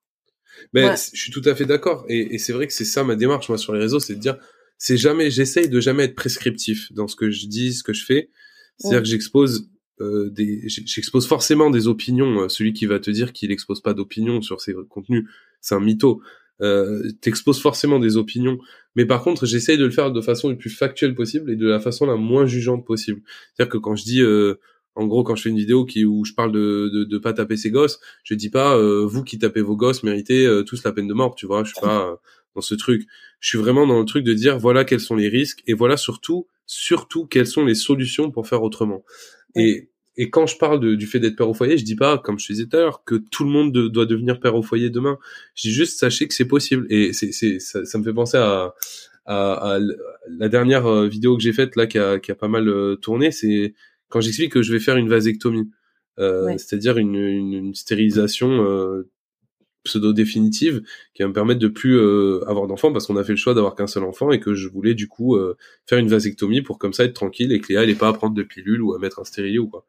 [0.72, 2.04] Mais je suis tout à fait d'accord.
[2.08, 4.20] Et, et c'est vrai que c'est ça ma démarche, moi, sur les réseaux, c'est de
[4.20, 4.36] dire,
[4.78, 8.04] c'est jamais, j'essaye de jamais être prescriptif dans ce que je dis, ce que je
[8.04, 8.30] fais.
[8.78, 9.68] C'est-à-dire que j'expose
[10.00, 12.42] euh, des, j'expose forcément des opinions.
[12.42, 15.24] Euh, celui qui va te dire qu'il expose pas d'opinions sur ses contenus,
[15.62, 16.20] c'est un mytho.
[16.62, 18.58] Euh, t'exposes forcément des opinions,
[18.94, 21.66] mais par contre, j'essaye de le faire de façon la plus factuelle possible et de
[21.66, 23.20] la façon la moins jugeante possible.
[23.54, 24.58] C'est-à-dire que quand je dis, euh,
[24.94, 27.34] en gros, quand je fais une vidéo qui où je parle de de, de pas
[27.34, 30.92] taper ses gosses, je dis pas euh, vous qui tapez vos gosses méritez tous la
[30.92, 31.64] peine de mort, tu vois.
[31.64, 32.18] Je suis pas
[32.54, 33.06] dans ce truc.
[33.40, 35.96] Je suis vraiment dans le truc de dire voilà quels sont les risques et voilà
[35.96, 39.04] surtout surtout quelles sont les solutions pour faire autrement.
[39.54, 42.18] Et et quand je parle de, du fait d'être père au foyer, je dis pas,
[42.18, 44.88] comme je disais tout à l'heure, que tout le monde doit devenir père au foyer
[44.88, 45.18] demain.
[45.54, 46.86] Je dis juste, sachez que c'est possible.
[46.88, 48.74] Et c'est, c'est, ça, ça, me fait penser à,
[49.26, 49.78] à, à
[50.28, 52.96] la dernière euh, vidéo que j'ai faite là, qui a, qui a pas mal euh,
[52.96, 53.30] tourné.
[53.30, 53.74] C'est
[54.08, 55.70] quand j'explique que je vais faire une vasectomie,
[56.18, 59.10] euh, c'est-à-dire une, une, une, stérilisation euh,
[59.86, 60.82] pseudo définitive
[61.14, 63.54] qui va me permettre de plus euh, avoir d'enfants parce qu'on a fait le choix
[63.54, 65.56] d'avoir qu'un seul enfant et que je voulais du coup euh,
[65.86, 68.34] faire une vasectomie pour comme ça être tranquille et que Léa elle pas à prendre
[68.34, 69.86] de pilules ou à mettre un stérilet ou quoi.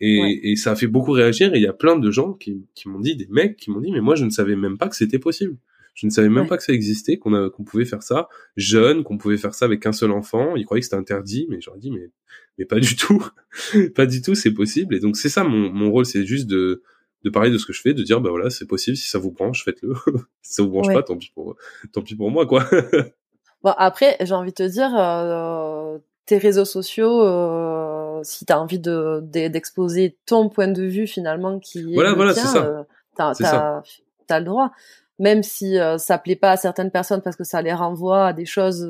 [0.00, 1.52] Et, et, ça a fait beaucoup réagir.
[1.54, 3.80] Et il y a plein de gens qui, qui m'ont dit, des mecs qui m'ont
[3.80, 5.56] dit, mais moi je ne savais même pas que c'était possible.
[5.94, 9.18] Je ne savais même pas que ça existait, qu'on qu'on pouvait faire ça jeune, qu'on
[9.18, 10.54] pouvait faire ça avec un seul enfant.
[10.54, 12.10] Ils croyaient que c'était interdit, mais j'aurais dit, mais,
[12.56, 13.26] mais pas du tout,
[13.96, 14.94] pas du tout, c'est possible.
[14.94, 16.82] Et donc c'est ça mon, mon rôle, c'est juste de,
[17.24, 18.96] de parler de ce que je fais, de dire, bah voilà, c'est possible.
[18.96, 19.94] Si ça vous branche, faites-le.
[20.42, 21.56] si ça vous branche pas, tant pis pour,
[21.92, 22.64] tant pis pour moi, quoi.
[23.62, 27.22] bon après, j'ai envie de te dire, euh, tes réseaux sociaux.
[27.22, 32.34] Euh si tu as envie de d'exposer ton point de vue finalement qui voilà, voilà,
[32.34, 32.64] c'est ça.
[32.64, 32.82] Euh,
[33.16, 33.82] t'as
[34.28, 34.72] as, le droit
[35.18, 38.32] même si euh, ça plaît pas à certaines personnes parce que ça les renvoie à
[38.32, 38.88] des choses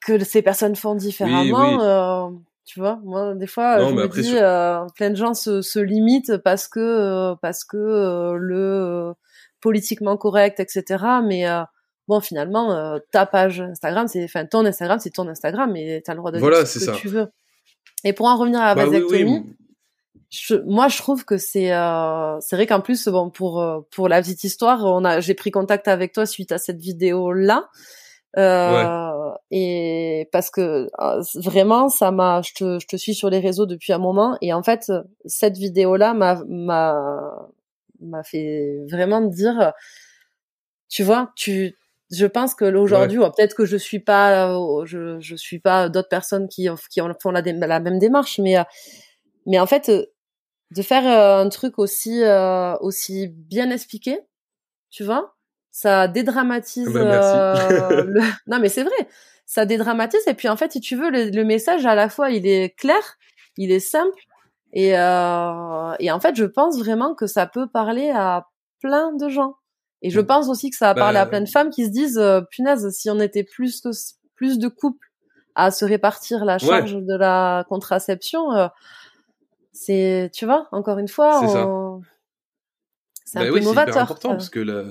[0.00, 2.32] que ces personnes font différemment
[2.66, 3.00] tu vois.
[3.04, 7.64] Moi des fois je me dis plein de gens se, se limitent parce que parce
[7.64, 9.14] que le
[9.62, 11.46] politiquement correct etc mais
[12.08, 16.10] bon finalement euh, ta page Instagram c'est enfin ton Instagram c'est ton Instagram et tu
[16.10, 17.28] as le droit de dire ce que tu veux.
[18.04, 19.56] Et pour en revenir à la bah vasectomie
[20.66, 24.20] moi je trouve que c'est euh, c'est vrai qu'en plus bon pour euh, pour la
[24.20, 27.68] petite histoire on a j'ai pris contact avec toi suite à cette vidéo là
[28.38, 30.88] euh, et parce que
[31.38, 34.36] vraiment ça m'a je te je te suis sur les réseaux depuis un moment.
[34.42, 34.92] Et en fait
[35.24, 37.48] cette vidéo là m'a m'a
[38.00, 39.72] m'a fait vraiment dire
[40.88, 41.76] tu vois tu
[42.10, 46.08] je pense que aujourd'hui, peut-être que je suis pas, euh, je, je suis pas d'autres
[46.08, 48.62] personnes qui, qui font la, la même démarche, mais, euh,
[49.46, 50.06] mais en fait, euh,
[50.72, 52.22] de faire un truc aussi,
[52.80, 54.18] aussi bien expliqué,
[54.90, 55.35] tu vois,
[55.76, 56.88] ça dédramatise.
[56.88, 58.22] Bah, le...
[58.46, 59.08] Non, mais c'est vrai,
[59.44, 60.26] ça dédramatise.
[60.26, 63.18] Et puis en fait, si tu veux, le, message à la fois, il est clair,
[63.58, 64.22] il est simple,
[64.72, 68.46] et, et en fait, je pense vraiment que ça peut parler à
[68.80, 69.56] plein de gens.
[70.00, 71.90] Et je pense aussi que ça a parlé à bah, plein de femmes qui se
[71.90, 73.90] disent, euh, punaise, si on était plus que,
[74.34, 75.08] plus de couples
[75.54, 78.68] à se répartir la charge de la contraception, euh,
[79.72, 81.40] c'est, tu vois, encore une fois,
[83.24, 84.82] c'est un bah peu oui, C'est important parce que la,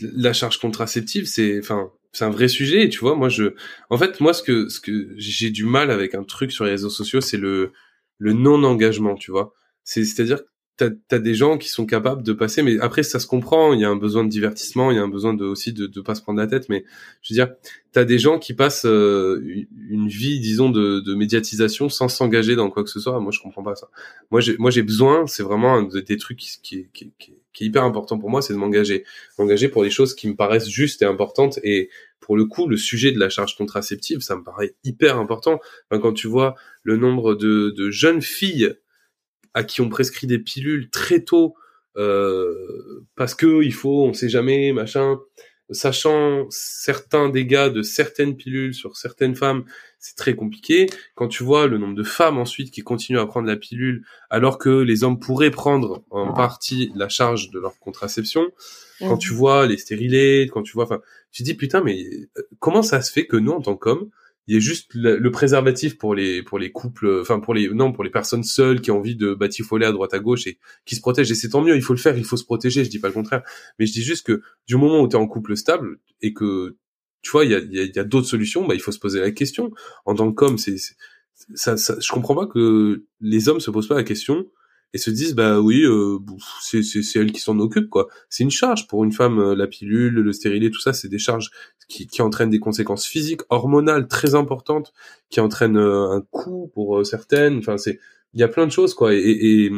[0.00, 2.88] la charge contraceptive, c'est, enfin, c'est un vrai sujet.
[2.88, 3.54] tu vois, moi, je,
[3.90, 6.72] en fait, moi, ce que, ce que j'ai du mal avec un truc sur les
[6.72, 7.72] réseaux sociaux, c'est le,
[8.18, 9.54] le non engagement, tu vois.
[9.84, 10.40] C'est, c'est-à-dire
[10.76, 13.72] t'as as des gens qui sont capables de passer, mais après ça se comprend.
[13.74, 15.86] Il y a un besoin de divertissement, il y a un besoin de aussi de,
[15.86, 16.68] de pas se prendre la tête.
[16.68, 16.84] Mais
[17.22, 17.54] je veux dire,
[17.92, 19.42] t'as des gens qui passent euh,
[19.88, 23.18] une vie, disons, de, de médiatisation sans s'engager dans quoi que ce soit.
[23.20, 23.88] Moi, je comprends pas ça.
[24.30, 25.26] Moi, j'ai moi j'ai besoin.
[25.26, 27.34] C'est vraiment des trucs qui, qui, qui, qui,
[27.64, 29.04] est hyper important pour moi, c'est de m'engager,
[29.38, 31.58] m'engager pour des choses qui me paraissent justes et importantes.
[31.62, 31.90] Et
[32.20, 35.60] pour le coup, le sujet de la charge contraceptive, ça me paraît hyper important.
[35.90, 38.74] quand tu vois le nombre de, de jeunes filles
[39.54, 41.54] à qui on prescrit des pilules très tôt
[41.96, 45.20] euh, parce que il faut, on sait jamais, machin.
[45.72, 49.64] Sachant certains dégâts de certaines pilules sur certaines femmes,
[49.98, 50.88] c'est très compliqué.
[51.14, 54.58] Quand tu vois le nombre de femmes ensuite qui continuent à prendre la pilule, alors
[54.58, 58.50] que les hommes pourraient prendre en partie la charge de leur contraception,
[59.00, 61.00] quand tu vois les stérilés, quand tu vois, enfin,
[61.32, 62.04] tu te dis putain, mais
[62.36, 64.10] euh, comment ça se fait que nous, en tant qu'hommes,
[64.48, 67.92] il y a juste le, préservatif pour les pour les couples enfin pour les non
[67.92, 70.96] pour les personnes seules qui ont envie de batifoler à droite à gauche et qui
[70.96, 71.30] se protègent.
[71.30, 73.08] Et c'est tant mieux il faut le faire il faut se protéger je dis pas
[73.08, 73.42] le contraire.
[73.78, 76.76] Mais je dis juste que du moment où tu es en couple stable et que
[77.22, 79.30] tu vois il y a y a, d'autres solutions bah il faut se poser la
[79.30, 79.70] question.
[80.06, 80.76] En tant qu'homme c'est
[81.54, 84.46] ça, ça je comprends pas que les hommes se posent pas la question
[84.92, 86.18] et se disent bah oui euh,
[86.60, 89.66] c'est c'est elle qui s'en occupe quoi c'est une charge pour une femme euh, la
[89.66, 91.50] pilule le stérilet tout ça c'est des charges
[91.88, 94.92] qui, qui entraînent des conséquences physiques hormonales très importantes
[95.30, 98.00] qui entraînent euh, un coût pour certaines enfin c'est
[98.34, 99.72] il y a plein de choses quoi et, et,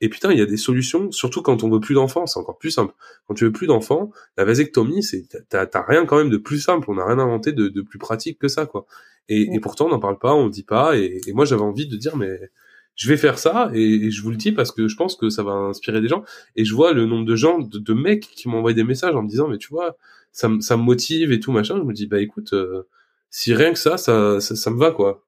[0.00, 2.58] et putain, il y a des solutions, surtout quand on veut plus d'enfants, c'est encore
[2.58, 2.92] plus simple.
[3.26, 6.90] Quand tu veux plus d'enfants, la vasectomie, c'est t'as, rien quand même de plus simple,
[6.90, 8.84] on n'a rien inventé de, de, plus pratique que ça, quoi.
[9.28, 10.98] Et, et pourtant, on n'en parle pas, on ne dit pas.
[10.98, 12.38] Et, et moi, j'avais envie de dire, mais
[12.96, 15.42] je vais faire ça et, je vous le dis parce que je pense que ça
[15.42, 16.24] va inspirer des gens
[16.56, 19.28] et je vois le nombre de gens de, mecs qui envoyé des messages en me
[19.28, 19.96] disant mais tu vois
[20.32, 22.86] ça, ça me motive et tout machin je me dis bah écoute euh,
[23.30, 25.24] si rien que ça ça, ça me va quoi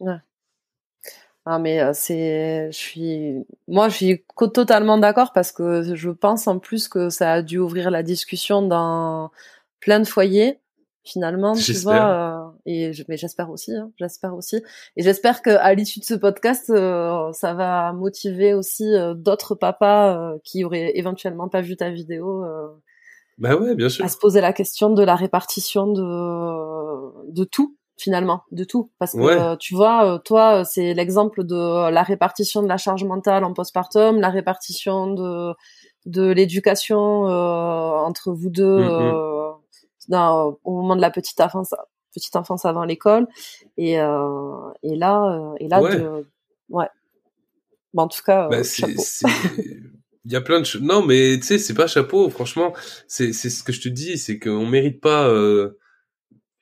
[0.00, 0.16] ouais.
[1.50, 3.34] Ah mais euh, c'est, je suis,
[3.68, 7.58] moi je suis totalement d'accord parce que je pense en plus que ça a dû
[7.58, 9.30] ouvrir la discussion dans
[9.80, 10.58] plein de foyers
[11.04, 11.94] finalement, tu vois.
[11.94, 14.62] Euh, et mais j'espère aussi, hein, j'espère aussi.
[14.96, 19.54] Et j'espère que à l'issue de ce podcast, euh, ça va motiver aussi euh, d'autres
[19.54, 22.44] papas qui auraient éventuellement pas vu ta vidéo.
[23.38, 24.04] bah ouais, bien sûr.
[24.04, 28.92] À se poser la question de la répartition de de tout finalement, de tout.
[28.98, 33.54] Parce que tu vois, toi, c'est l'exemple de la répartition de la charge mentale en
[33.54, 35.54] postpartum, la répartition de
[36.04, 38.78] de l'éducation entre vous deux.
[38.78, 39.38] Mm, mm
[40.10, 41.74] au moment de la petite enfance,
[42.18, 43.26] petite enfance avant l'école.
[43.76, 46.24] Et, euh, et là, euh, et là, ouais.
[46.68, 46.86] ouais.
[47.94, 48.60] Bon, en tout cas, bah,
[50.24, 50.82] il y a plein de choses.
[50.82, 52.28] Non, mais tu sais, c'est pas chapeau.
[52.30, 52.74] Franchement,
[53.06, 55.28] c'est c'est ce que je te dis, c'est qu'on mérite pas.
[55.28, 55.78] Euh...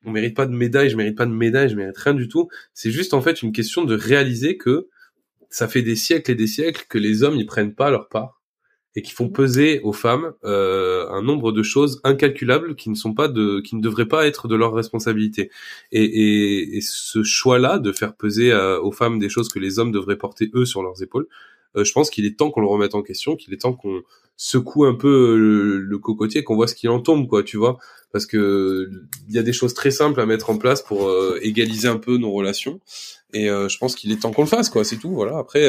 [0.05, 2.49] On mérite pas de médaille, je mérite pas de médaille, je mérite rien du tout.
[2.75, 4.89] C'est juste en fait une question de réaliser que
[5.51, 8.36] ça fait des siècles et des siècles que les hommes ils prennent pas leur part
[8.97, 13.15] et qui font peser aux femmes euh, un nombre de choses incalculables qui ne sont
[13.15, 15.51] pas de, qui ne devraient pas être de leur responsabilité.
[15.93, 19.79] Et, et, et ce choix-là de faire peser euh, aux femmes des choses que les
[19.79, 21.29] hommes devraient porter eux sur leurs épaules,
[21.77, 24.03] euh, je pense qu'il est temps qu'on le remette en question, qu'il est temps qu'on
[24.39, 27.79] secoue un peu le, le cocotier, qu'on voit ce qu'il en tombe, quoi, tu vois,
[28.13, 28.91] parce que
[29.29, 31.97] il y a des choses très simples à mettre en place pour euh, égaliser un
[31.97, 32.81] peu nos relations.
[33.33, 35.11] Et euh, je pense qu'il est temps qu'on le fasse, quoi, c'est tout.
[35.11, 35.37] Voilà.
[35.39, 35.69] Après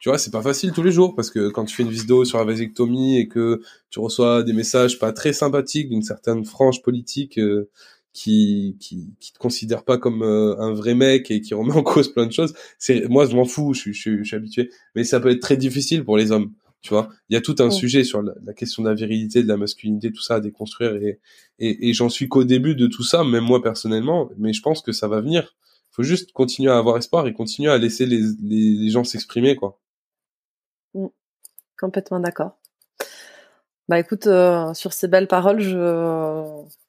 [0.00, 2.24] tu vois, c'est pas facile tous les jours parce que quand tu fais une vidéo
[2.24, 6.82] sur la vasectomie et que tu reçois des messages pas très sympathiques d'une certaine frange
[6.82, 7.68] politique euh,
[8.14, 11.82] qui, qui qui te considère pas comme euh, un vrai mec et qui remet en
[11.84, 15.04] cause plein de choses, c'est moi je m'en fous, je, je, je, suis habitué, mais
[15.04, 16.52] ça peut être très difficile pour les hommes.
[16.82, 19.42] Tu vois, il y a tout un sujet sur la, la, question de la virilité,
[19.42, 21.20] de la masculinité, tout ça à déconstruire et
[21.58, 24.80] et, et j'en suis qu'au début de tout ça, même moi personnellement, mais je pense
[24.80, 25.54] que ça va venir.
[25.90, 29.56] Faut juste continuer à avoir espoir et continuer à laisser les, les, les gens s'exprimer,
[29.56, 29.78] quoi.
[30.94, 31.06] Mmh.
[31.78, 32.58] Complètement d'accord.
[33.88, 36.44] Bah écoute, euh, sur ces belles paroles, je,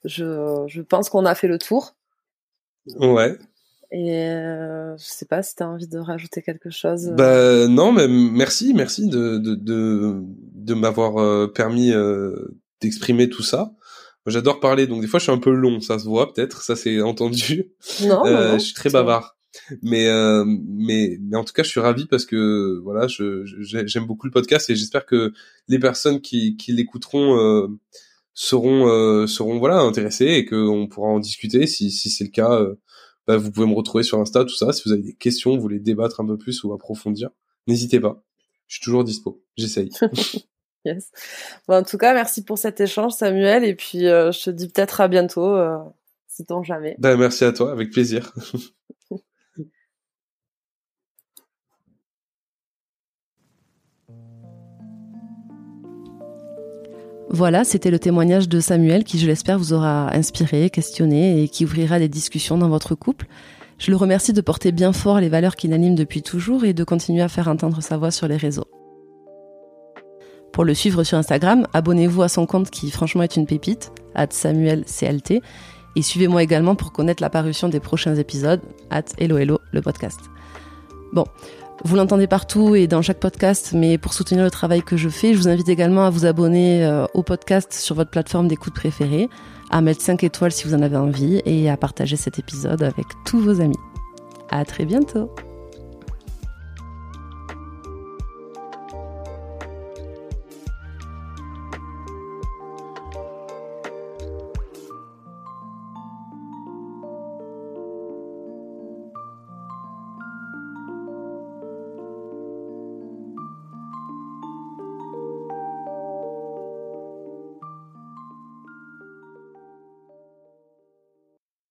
[0.05, 1.95] je, je pense qu'on a fait le tour.
[2.99, 3.37] Ouais.
[3.91, 7.07] Et euh, je sais pas si tu as envie de rajouter quelque chose.
[7.07, 7.15] Euh.
[7.15, 11.91] Bah non, mais merci, merci de, de, de, de m'avoir permis
[12.81, 13.71] d'exprimer tout ça.
[14.27, 16.75] J'adore parler, donc des fois je suis un peu long, ça se voit peut-être, ça
[16.75, 17.71] c'est entendu.
[18.01, 19.37] Non, non, non, je suis très bavard
[19.81, 23.43] mais euh, mais mais en tout cas je suis ravi parce que voilà je
[23.85, 25.33] j'aime beaucoup le podcast et j'espère que
[25.67, 27.67] les personnes qui qui l'écouteront euh,
[28.33, 31.67] seront euh, seront voilà intéressées et qu'on pourra en discuter.
[31.67, 32.75] Si si c'est le cas euh,
[33.27, 34.71] bah, vous pouvez me retrouver sur Insta tout ça.
[34.71, 37.29] Si vous avez des questions vous voulez débattre un peu plus ou approfondir
[37.67, 38.23] n'hésitez pas.
[38.67, 39.43] Je suis toujours dispo.
[39.57, 39.89] J'essaye.
[40.83, 41.11] Yes.
[41.67, 43.63] Bon, en tout cas merci pour cet échange Samuel.
[43.63, 45.55] Et puis je te dis peut-être à bientôt
[46.27, 46.95] si tant jamais.
[46.97, 47.71] Bah, merci à toi.
[47.71, 48.33] Avec plaisir
[57.33, 61.63] Voilà, c'était le témoignage de Samuel qui, je l'espère, vous aura inspiré, questionné et qui
[61.63, 63.27] ouvrira des discussions dans votre couple.
[63.77, 66.83] Je le remercie de porter bien fort les valeurs qui l'animent depuis toujours et de
[66.83, 68.67] continuer à faire entendre sa voix sur les réseaux.
[70.51, 74.27] Pour le suivre sur Instagram, abonnez-vous à son compte qui franchement est une pépite, at
[74.29, 75.41] SamuelCLT,
[75.95, 80.19] et suivez-moi également pour connaître la parution des prochains épisodes, at le podcast.
[81.13, 81.23] Bon,
[81.83, 85.33] vous l'entendez partout et dans chaque podcast, mais pour soutenir le travail que je fais,
[85.33, 89.29] je vous invite également à vous abonner euh, au podcast sur votre plateforme d'écoute préférée,
[89.69, 93.05] à mettre 5 étoiles si vous en avez envie et à partager cet épisode avec
[93.25, 93.79] tous vos amis.
[94.49, 95.33] À très bientôt!